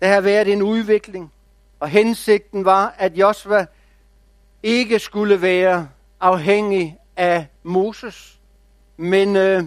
Der 0.00 0.08
havde 0.08 0.24
været 0.24 0.52
en 0.52 0.62
udvikling, 0.62 1.32
og 1.80 1.88
hensigten 1.88 2.64
var, 2.64 2.94
at 2.98 3.16
Josua 3.16 3.66
ikke 4.62 4.98
skulle 4.98 5.42
være 5.42 5.88
afhængig 6.20 6.98
af 7.16 7.46
Moses, 7.62 8.40
men 8.96 9.36
øh, 9.36 9.64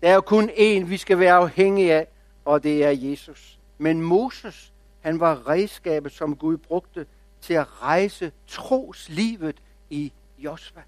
der 0.00 0.08
er 0.08 0.14
jo 0.14 0.20
kun 0.20 0.50
én, 0.50 0.84
vi 0.84 0.96
skal 0.96 1.18
være 1.18 1.32
afhængige 1.34 1.94
af, 1.94 2.06
og 2.44 2.62
det 2.62 2.84
er 2.84 2.90
Jesus. 2.90 3.58
Men 3.78 4.02
Moses, 4.02 4.72
han 5.00 5.20
var 5.20 5.48
redskabet, 5.48 6.12
som 6.12 6.36
Gud 6.36 6.56
brugte 6.56 7.06
til 7.42 7.54
at 7.54 7.82
rejse 7.82 8.32
troslivet 8.46 9.56
i 9.90 10.12
Josva. 10.38 10.80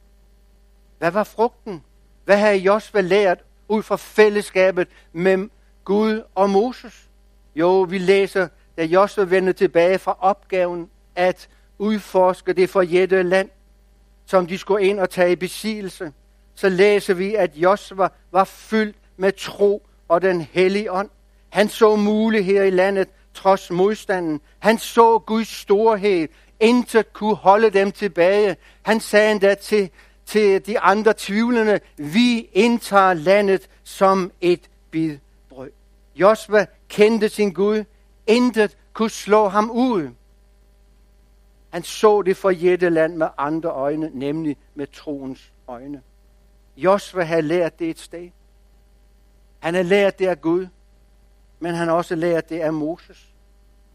Hvad 0.98 1.10
var 1.10 1.24
frugten? 1.24 1.84
Hvad 2.24 2.36
havde 2.36 2.56
Josva 2.56 3.00
lært 3.00 3.38
ud 3.68 3.82
fra 3.82 3.96
fællesskabet 3.96 4.88
med 5.12 5.48
Gud 5.84 6.22
og 6.34 6.50
Moses? 6.50 7.08
Jo, 7.54 7.80
vi 7.80 7.98
læser, 7.98 8.48
da 8.76 8.84
Josva 8.84 9.24
vendte 9.24 9.52
tilbage 9.52 9.98
fra 9.98 10.16
opgaven 10.20 10.90
at 11.14 11.48
udforske 11.78 12.52
det 12.52 12.70
forjættede 12.70 13.22
land, 13.22 13.50
som 14.26 14.46
de 14.46 14.58
skulle 14.58 14.86
ind 14.86 15.00
og 15.00 15.10
tage 15.10 15.32
i 15.32 15.36
besigelse, 15.36 16.12
så 16.54 16.68
læser 16.68 17.14
vi, 17.14 17.34
at 17.34 17.56
Josva 17.56 18.08
var 18.30 18.44
fyldt 18.44 18.96
med 19.16 19.32
tro 19.32 19.86
og 20.08 20.22
den 20.22 20.40
hellige 20.40 20.92
ånd. 20.92 21.10
Han 21.48 21.68
så 21.68 21.96
muligheder 21.96 22.62
i 22.62 22.70
landet 22.70 23.08
trods 23.34 23.70
modstanden. 23.70 24.40
Han 24.58 24.78
så 24.78 25.18
Guds 25.18 25.48
storhed. 25.48 26.28
Intet 26.60 27.12
kunne 27.12 27.34
holde 27.34 27.70
dem 27.70 27.92
tilbage. 27.92 28.56
Han 28.82 29.00
sagde 29.00 29.32
endda 29.32 29.54
til, 29.54 29.90
til 30.26 30.66
de 30.66 30.80
andre 30.80 31.14
tvivlende, 31.16 31.80
vi 31.96 32.48
indtager 32.52 33.14
landet 33.14 33.68
som 33.84 34.32
et 34.40 34.70
bid 34.90 35.18
brød. 35.48 35.70
Josva 36.16 36.66
kendte 36.88 37.28
sin 37.28 37.52
Gud. 37.52 37.84
Intet 38.26 38.76
kunne 38.92 39.10
slå 39.10 39.48
ham 39.48 39.70
ud. 39.70 40.10
Han 41.70 41.82
så 41.82 42.22
det 42.22 42.36
for 42.36 42.90
land 42.90 43.16
med 43.16 43.26
andre 43.38 43.70
øjne, 43.70 44.10
nemlig 44.14 44.56
med 44.74 44.86
troens 44.86 45.52
øjne. 45.68 46.02
Josva 46.76 47.22
havde 47.22 47.42
lært 47.42 47.78
det 47.78 47.90
et 47.90 47.98
sted. 47.98 48.30
Han 49.58 49.74
havde 49.74 49.88
lært 49.88 50.18
det 50.18 50.26
af 50.26 50.40
Gud, 50.40 50.66
men 51.62 51.74
han 51.74 51.88
har 51.88 51.94
også 51.94 52.14
lært 52.14 52.48
det 52.48 52.60
af 52.60 52.72
Moses. 52.72 53.26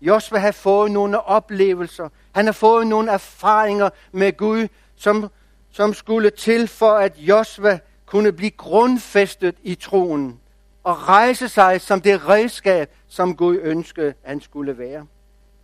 Josva 0.02 0.38
har 0.38 0.52
fået 0.52 0.92
nogle 0.92 1.22
oplevelser. 1.22 2.10
Han 2.32 2.46
har 2.46 2.52
fået 2.52 2.88
nogle 2.88 3.12
erfaringer 3.12 3.90
med 4.12 4.38
Gud, 4.38 4.68
som, 4.96 5.30
som 5.72 5.94
skulle 5.94 6.30
til 6.30 6.68
for, 6.68 6.92
at 6.92 7.18
Josva 7.18 7.80
kunne 8.06 8.32
blive 8.32 8.52
grundfæstet 8.52 9.56
i 9.64 9.76
troen 9.76 10.40
og 10.84 11.08
rejse 11.08 11.50
sig 11.50 11.82
som 11.82 12.02
det 12.02 12.28
redskab, 12.28 12.90
som 13.08 13.36
Gud 13.36 13.60
ønskede, 13.62 14.14
han 14.24 14.42
skulle 14.42 14.78
være. 14.78 15.06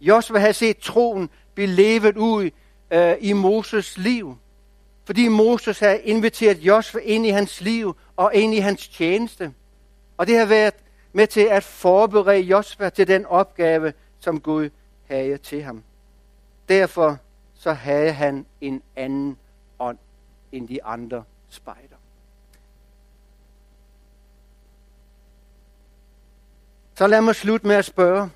Josva 0.02 0.39
har 0.39 0.52
set 0.52 0.78
troen 0.78 1.30
blive 1.54 1.68
levet 1.68 2.18
ud 2.18 2.50
øh, 2.92 3.16
i 3.20 3.34
Moses 3.34 3.98
liv. 3.98 4.38
Fordi 5.06 5.28
Moses 5.28 5.80
har 5.80 6.00
inviteret 6.04 6.58
Josva 6.58 7.00
ind 7.04 7.26
i 7.26 7.30
hans 7.30 7.62
liv 7.62 7.96
og 8.16 8.32
ind 8.34 8.54
i 8.54 8.60
hans 8.60 8.88
tjeneste. 8.88 9.54
Og 10.18 10.28
det 10.28 10.38
har 10.38 10.46
været 10.46 10.74
med 11.13 11.28
til 11.28 11.41
at 11.41 11.63
forberede 11.63 12.39
Josva 12.39 12.89
til 12.89 13.08
den 13.08 13.26
opgave, 13.26 13.93
som 14.19 14.41
Gud 14.41 14.69
havde 15.08 15.38
til 15.38 15.63
ham. 15.63 15.84
Derfor 16.69 17.17
så 17.54 17.73
havde 17.73 18.12
han 18.12 18.45
en 18.62 18.82
anden 18.95 19.38
ånd 19.80 19.97
end 20.52 20.67
de 20.67 20.84
andre 20.84 21.23
spejder. 21.49 21.95
Så 26.95 27.08
lad 27.08 27.21
mig 27.21 27.36
slutte 27.36 27.67
med 27.67 27.76
at 27.76 27.86
spørge. 27.86 28.30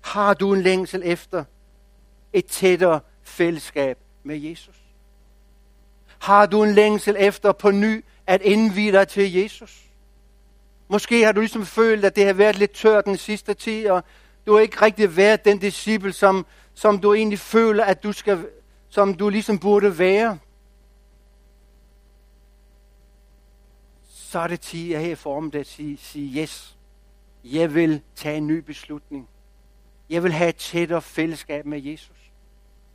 Har 0.00 0.34
du 0.34 0.54
en 0.54 0.62
længsel 0.62 1.02
efter 1.04 1.44
et 2.32 2.46
tættere 2.46 3.00
fællesskab 3.22 3.98
med 4.22 4.36
Jesus? 4.36 4.76
Har 6.18 6.46
du 6.46 6.62
en 6.62 6.72
længsel 6.72 7.16
efter 7.18 7.52
på 7.52 7.70
ny 7.70 8.04
at 8.26 8.42
indvide 8.42 8.92
dig 8.92 9.08
til 9.08 9.32
Jesus? 9.32 9.91
Måske 10.92 11.24
har 11.24 11.32
du 11.32 11.40
ligesom 11.40 11.66
følt, 11.66 12.04
at 12.04 12.16
det 12.16 12.26
har 12.26 12.32
været 12.32 12.58
lidt 12.58 12.70
tørt 12.70 13.04
den 13.04 13.16
sidste 13.16 13.54
tid, 13.54 13.90
og 13.90 14.04
du 14.46 14.52
har 14.52 14.60
ikke 14.60 14.82
rigtig 14.82 15.16
været 15.16 15.44
den 15.44 15.58
disciple, 15.58 16.12
som, 16.12 16.46
som 16.74 16.98
du 16.98 17.14
egentlig 17.14 17.38
føler, 17.38 17.84
at 17.84 18.02
du 18.02 18.12
skal, 18.12 18.46
som 18.88 19.14
du 19.14 19.28
ligesom 19.28 19.58
burde 19.58 19.98
være. 19.98 20.38
Så 24.08 24.38
er 24.38 24.46
det 24.46 24.60
tid 24.60 24.94
at 24.94 25.00
her 25.00 25.14
form 25.14 25.50
at 25.54 25.66
sige, 25.66 25.96
sige 25.96 26.42
yes. 26.42 26.76
Jeg 27.44 27.74
vil 27.74 28.00
tage 28.14 28.36
en 28.36 28.46
ny 28.46 28.58
beslutning. 28.58 29.28
Jeg 30.10 30.22
vil 30.22 30.32
have 30.32 30.48
et 30.48 30.56
tættere 30.56 31.02
fællesskab 31.02 31.66
med 31.66 31.82
Jesus. 31.82 32.30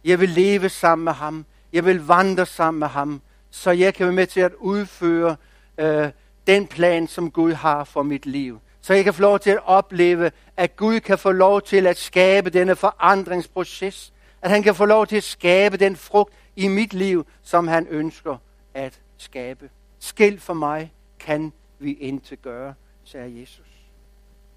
Jeg 0.04 0.20
vil 0.20 0.30
leve 0.30 0.70
sammen 0.70 1.04
med 1.04 1.14
ham. 1.14 1.46
Jeg 1.74 1.86
vil 1.86 2.08
vandre 2.08 2.46
sammen 2.46 2.80
med 2.80 2.88
ham, 2.88 3.22
så 3.50 3.72
jeg 3.72 3.94
kan 3.94 4.06
være 4.06 4.16
med 4.16 4.28
til 4.28 4.40
at 4.40 4.54
udføre 4.54 5.36
øh, 5.78 6.10
den 6.48 6.68
plan, 6.68 7.08
som 7.08 7.32
Gud 7.32 7.54
har 7.54 7.84
for 7.84 8.04
mit 8.04 8.26
liv 8.26 8.60
Så 8.88 8.94
jeg 8.94 9.04
kan 9.04 9.14
få 9.14 9.22
lov 9.22 9.40
til 9.40 9.50
at 9.50 9.60
opleve, 9.66 10.32
at 10.58 10.76
Gud 10.76 11.00
kan 11.00 11.18
få 11.18 11.32
lov 11.32 11.62
til 11.62 11.88
at 11.88 11.98
skabe 11.98 12.50
denne 12.50 12.76
forandringsproces. 12.76 14.14
At 14.42 14.50
han 14.50 14.64
kan 14.64 14.76
få 14.76 14.86
lov 14.86 15.08
til 15.08 15.16
at 15.16 15.24
skabe 15.24 15.78
den 15.78 15.96
frugt 15.96 16.34
i 16.56 16.68
mit 16.68 16.94
liv, 16.94 17.26
som 17.44 17.68
han 17.68 17.88
ønsker 17.88 18.38
at 18.74 19.02
skabe. 19.18 19.70
Skilt 20.00 20.42
for 20.42 20.54
mig 20.54 20.94
kan 21.20 21.54
vi 21.80 21.94
intet 21.94 22.42
gøre, 22.42 22.74
sagde 23.04 23.42
Jesus. 23.42 23.68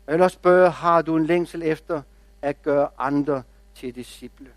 Og 0.07 0.13
jeg 0.13 0.15
vil 0.15 0.23
også 0.23 0.35
spørge, 0.35 0.71
har 0.71 1.03
du 1.03 1.17
en 1.17 1.27
længsel 1.27 1.63
efter 1.63 2.03
at 2.43 2.63
gøre 2.63 2.89
andre 2.99 3.43
til 3.75 3.95
disciple? 3.95 4.49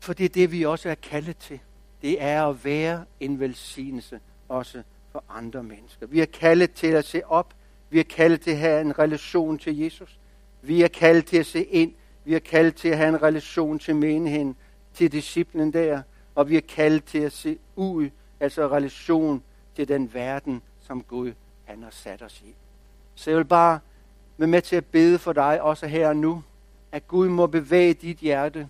For 0.00 0.12
det 0.12 0.24
er 0.24 0.28
det, 0.28 0.52
vi 0.52 0.64
også 0.64 0.88
er 0.88 0.94
kaldet 0.94 1.36
til. 1.36 1.60
Det 2.02 2.22
er 2.22 2.44
at 2.44 2.64
være 2.64 3.04
en 3.20 3.40
velsignelse 3.40 4.20
også 4.48 4.82
for 5.12 5.24
andre 5.28 5.62
mennesker. 5.62 6.06
Vi 6.06 6.20
er 6.20 6.26
kaldet 6.26 6.72
til 6.72 6.86
at 6.86 7.04
se 7.04 7.26
op. 7.26 7.54
Vi 7.90 8.00
er 8.00 8.04
kaldet 8.04 8.40
til 8.40 8.50
at 8.50 8.58
have 8.58 8.80
en 8.80 8.98
relation 8.98 9.58
til 9.58 9.78
Jesus. 9.78 10.18
Vi 10.62 10.82
er 10.82 10.88
kaldet 10.88 11.26
til 11.26 11.36
at 11.36 11.46
se 11.46 11.64
ind. 11.64 11.92
Vi 12.24 12.34
er 12.34 12.38
kaldet 12.38 12.74
til 12.74 12.88
at 12.88 12.96
have 12.96 13.08
en 13.08 13.22
relation 13.22 13.78
til 13.78 13.96
menigheden, 13.96 14.56
til 14.94 15.12
disciplen 15.12 15.72
der. 15.72 16.02
Og 16.34 16.48
vi 16.48 16.56
er 16.56 16.60
kaldet 16.60 17.04
til 17.04 17.18
at 17.18 17.32
se 17.32 17.58
ud, 17.76 18.10
altså 18.40 18.68
relation 18.68 19.42
til 19.76 19.88
den 19.88 20.14
verden, 20.14 20.62
som 20.80 21.02
Gud 21.02 21.32
han 21.64 21.82
har 21.82 21.90
sat 21.90 22.22
os 22.22 22.40
i. 22.40 22.54
Så 23.14 23.30
jeg 23.30 23.38
vil 23.38 23.44
bare 23.44 23.80
være 24.36 24.48
med 24.48 24.62
til 24.62 24.76
at 24.76 24.86
bede 24.86 25.18
for 25.18 25.32
dig, 25.32 25.62
også 25.62 25.86
her 25.86 26.08
og 26.08 26.16
nu, 26.16 26.42
at 26.92 27.08
Gud 27.08 27.28
må 27.28 27.46
bevæge 27.46 27.94
dit 27.94 28.18
hjerte, 28.18 28.68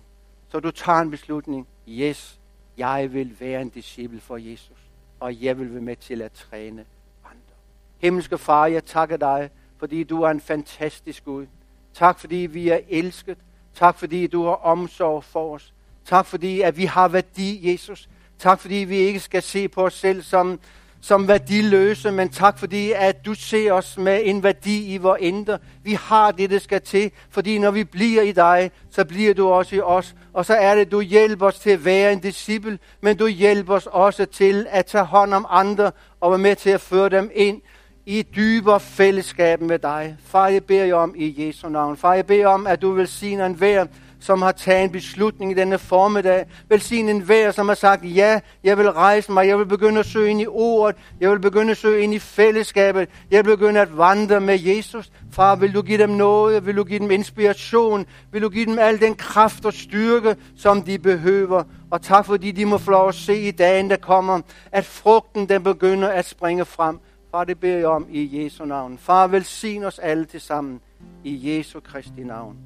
så 0.49 0.59
du 0.59 0.71
tager 0.71 0.99
en 0.99 1.11
beslutning. 1.11 1.67
Yes, 1.87 2.38
jeg 2.79 3.13
vil 3.13 3.35
være 3.39 3.61
en 3.61 3.69
disciple 3.69 4.19
for 4.19 4.37
Jesus, 4.37 4.77
og 5.19 5.43
jeg 5.43 5.59
vil 5.59 5.73
være 5.73 5.81
med 5.81 5.95
til 5.95 6.21
at 6.21 6.31
træne 6.31 6.85
andre. 7.25 7.55
Himmelske 7.97 8.37
Far, 8.37 8.65
jeg 8.65 8.85
takker 8.85 9.17
dig, 9.17 9.49
fordi 9.77 10.03
du 10.03 10.21
er 10.21 10.29
en 10.29 10.41
fantastisk 10.41 11.25
Gud. 11.25 11.45
Tak 11.93 12.19
fordi 12.19 12.35
vi 12.35 12.69
er 12.69 12.79
elsket. 12.89 13.37
Tak 13.75 13.97
fordi 13.97 14.27
du 14.27 14.43
har 14.43 14.53
omsorg 14.53 15.23
for 15.23 15.55
os. 15.55 15.73
Tak 16.05 16.25
fordi 16.25 16.61
at 16.61 16.77
vi 16.77 16.85
har 16.85 17.07
værdi, 17.07 17.71
Jesus. 17.71 18.09
Tak 18.37 18.59
fordi 18.59 18.75
vi 18.75 18.95
ikke 18.95 19.19
skal 19.19 19.41
se 19.41 19.67
på 19.67 19.85
os 19.85 19.93
selv 19.93 20.21
som 20.21 20.59
som 21.01 21.27
værdiløse, 21.27 22.11
men 22.11 22.29
tak 22.29 22.59
fordi, 22.59 22.91
at 22.91 23.25
du 23.25 23.33
ser 23.33 23.73
os 23.73 23.97
med 23.97 24.21
en 24.23 24.43
værdi 24.43 24.93
i 24.93 24.97
vores 24.97 25.21
indre. 25.21 25.57
Vi 25.83 25.93
har 25.93 26.31
det, 26.31 26.49
der 26.49 26.59
skal 26.59 26.81
til, 26.81 27.11
fordi 27.29 27.57
når 27.57 27.71
vi 27.71 27.83
bliver 27.83 28.21
i 28.21 28.31
dig, 28.31 28.71
så 28.91 29.05
bliver 29.05 29.33
du 29.33 29.47
også 29.47 29.75
i 29.75 29.79
os. 29.79 30.15
Og 30.33 30.45
så 30.45 30.53
er 30.53 30.75
det, 30.75 30.91
du 30.91 31.01
hjælper 31.01 31.45
os 31.45 31.59
til 31.59 31.69
at 31.69 31.85
være 31.85 32.13
en 32.13 32.19
disciple, 32.19 32.79
men 33.01 33.17
du 33.17 33.27
hjælper 33.27 33.73
os 33.73 33.87
også 33.91 34.25
til 34.25 34.67
at 34.69 34.85
tage 34.85 35.03
hånd 35.03 35.33
om 35.33 35.45
andre 35.49 35.91
og 36.19 36.31
være 36.31 36.39
med 36.39 36.55
til 36.55 36.69
at 36.69 36.81
føre 36.81 37.09
dem 37.09 37.31
ind 37.33 37.61
i 38.05 38.25
dybere 38.35 38.79
fællesskab 38.79 39.61
med 39.61 39.79
dig. 39.79 40.17
Far, 40.25 40.47
jeg 40.47 40.63
beder 40.63 40.85
jer 40.85 40.95
om 40.95 41.13
i 41.17 41.47
Jesu 41.47 41.69
navn. 41.69 41.97
Far, 41.97 42.13
jeg 42.13 42.25
beder 42.25 42.47
om, 42.47 42.67
at 42.67 42.81
du 42.81 42.91
vil 42.91 43.07
sige 43.07 43.45
en 43.45 43.53
hver, 43.53 43.85
som 44.19 44.41
har 44.41 44.51
taget 44.51 44.83
en 44.83 44.91
beslutning 44.91 45.51
i 45.51 45.53
denne 45.53 45.77
formiddag. 45.77 46.45
Velsign 46.69 47.09
en 47.09 47.19
hver, 47.19 47.51
som 47.51 47.67
har 47.67 47.75
sagt, 47.75 48.15
ja, 48.15 48.39
jeg 48.63 48.77
vil 48.77 48.91
rejse 48.91 49.31
mig, 49.31 49.47
jeg 49.47 49.57
vil 49.57 49.65
begynde 49.65 49.99
at 49.99 50.05
søge 50.05 50.29
ind 50.29 50.41
i 50.41 50.47
ordet, 50.47 50.95
jeg 51.19 51.31
vil 51.31 51.39
begynde 51.39 51.71
at 51.71 51.77
søge 51.77 52.03
ind 52.03 52.13
i 52.13 52.19
fællesskabet, 52.19 53.09
jeg 53.31 53.45
vil 53.45 53.57
begynde 53.57 53.79
at 53.79 53.97
vandre 53.97 54.39
med 54.39 54.59
Jesus. 54.59 55.11
Far, 55.31 55.55
vil 55.55 55.73
du 55.73 55.81
give 55.81 55.97
dem 55.97 56.09
noget, 56.09 56.65
vil 56.65 56.77
du 56.77 56.83
give 56.83 56.99
dem 56.99 57.11
inspiration, 57.11 58.05
vil 58.31 58.41
du 58.41 58.49
give 58.49 58.65
dem 58.65 58.79
al 58.79 58.99
den 58.99 59.15
kraft 59.15 59.65
og 59.65 59.73
styrke, 59.73 60.35
som 60.57 60.81
de 60.81 60.99
behøver. 60.99 61.63
Og 61.91 62.01
tak 62.01 62.25
fordi 62.25 62.51
de 62.51 62.65
må 62.65 62.77
få 62.77 62.91
lov 62.91 63.07
at 63.07 63.15
se 63.15 63.41
i 63.41 63.51
dagen, 63.51 63.89
der 63.89 63.97
kommer, 63.97 64.41
at 64.71 64.85
frugten 64.85 65.49
den 65.49 65.63
begynder 65.63 66.07
at 66.07 66.25
springe 66.25 66.65
frem. 66.65 66.99
Far, 67.31 67.43
det 67.43 67.59
beder 67.59 67.77
jeg 67.77 67.87
om 67.87 68.07
i 68.09 68.43
Jesu 68.43 68.65
navn. 68.65 68.97
Far, 68.97 69.27
velsign 69.27 69.83
os 69.83 69.99
alle 69.99 70.25
til 70.25 70.41
sammen 70.41 70.81
i 71.23 71.57
Jesu 71.57 71.79
Kristi 71.79 72.23
navn. 72.23 72.57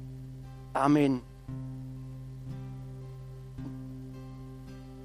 Amen. 0.74 1.33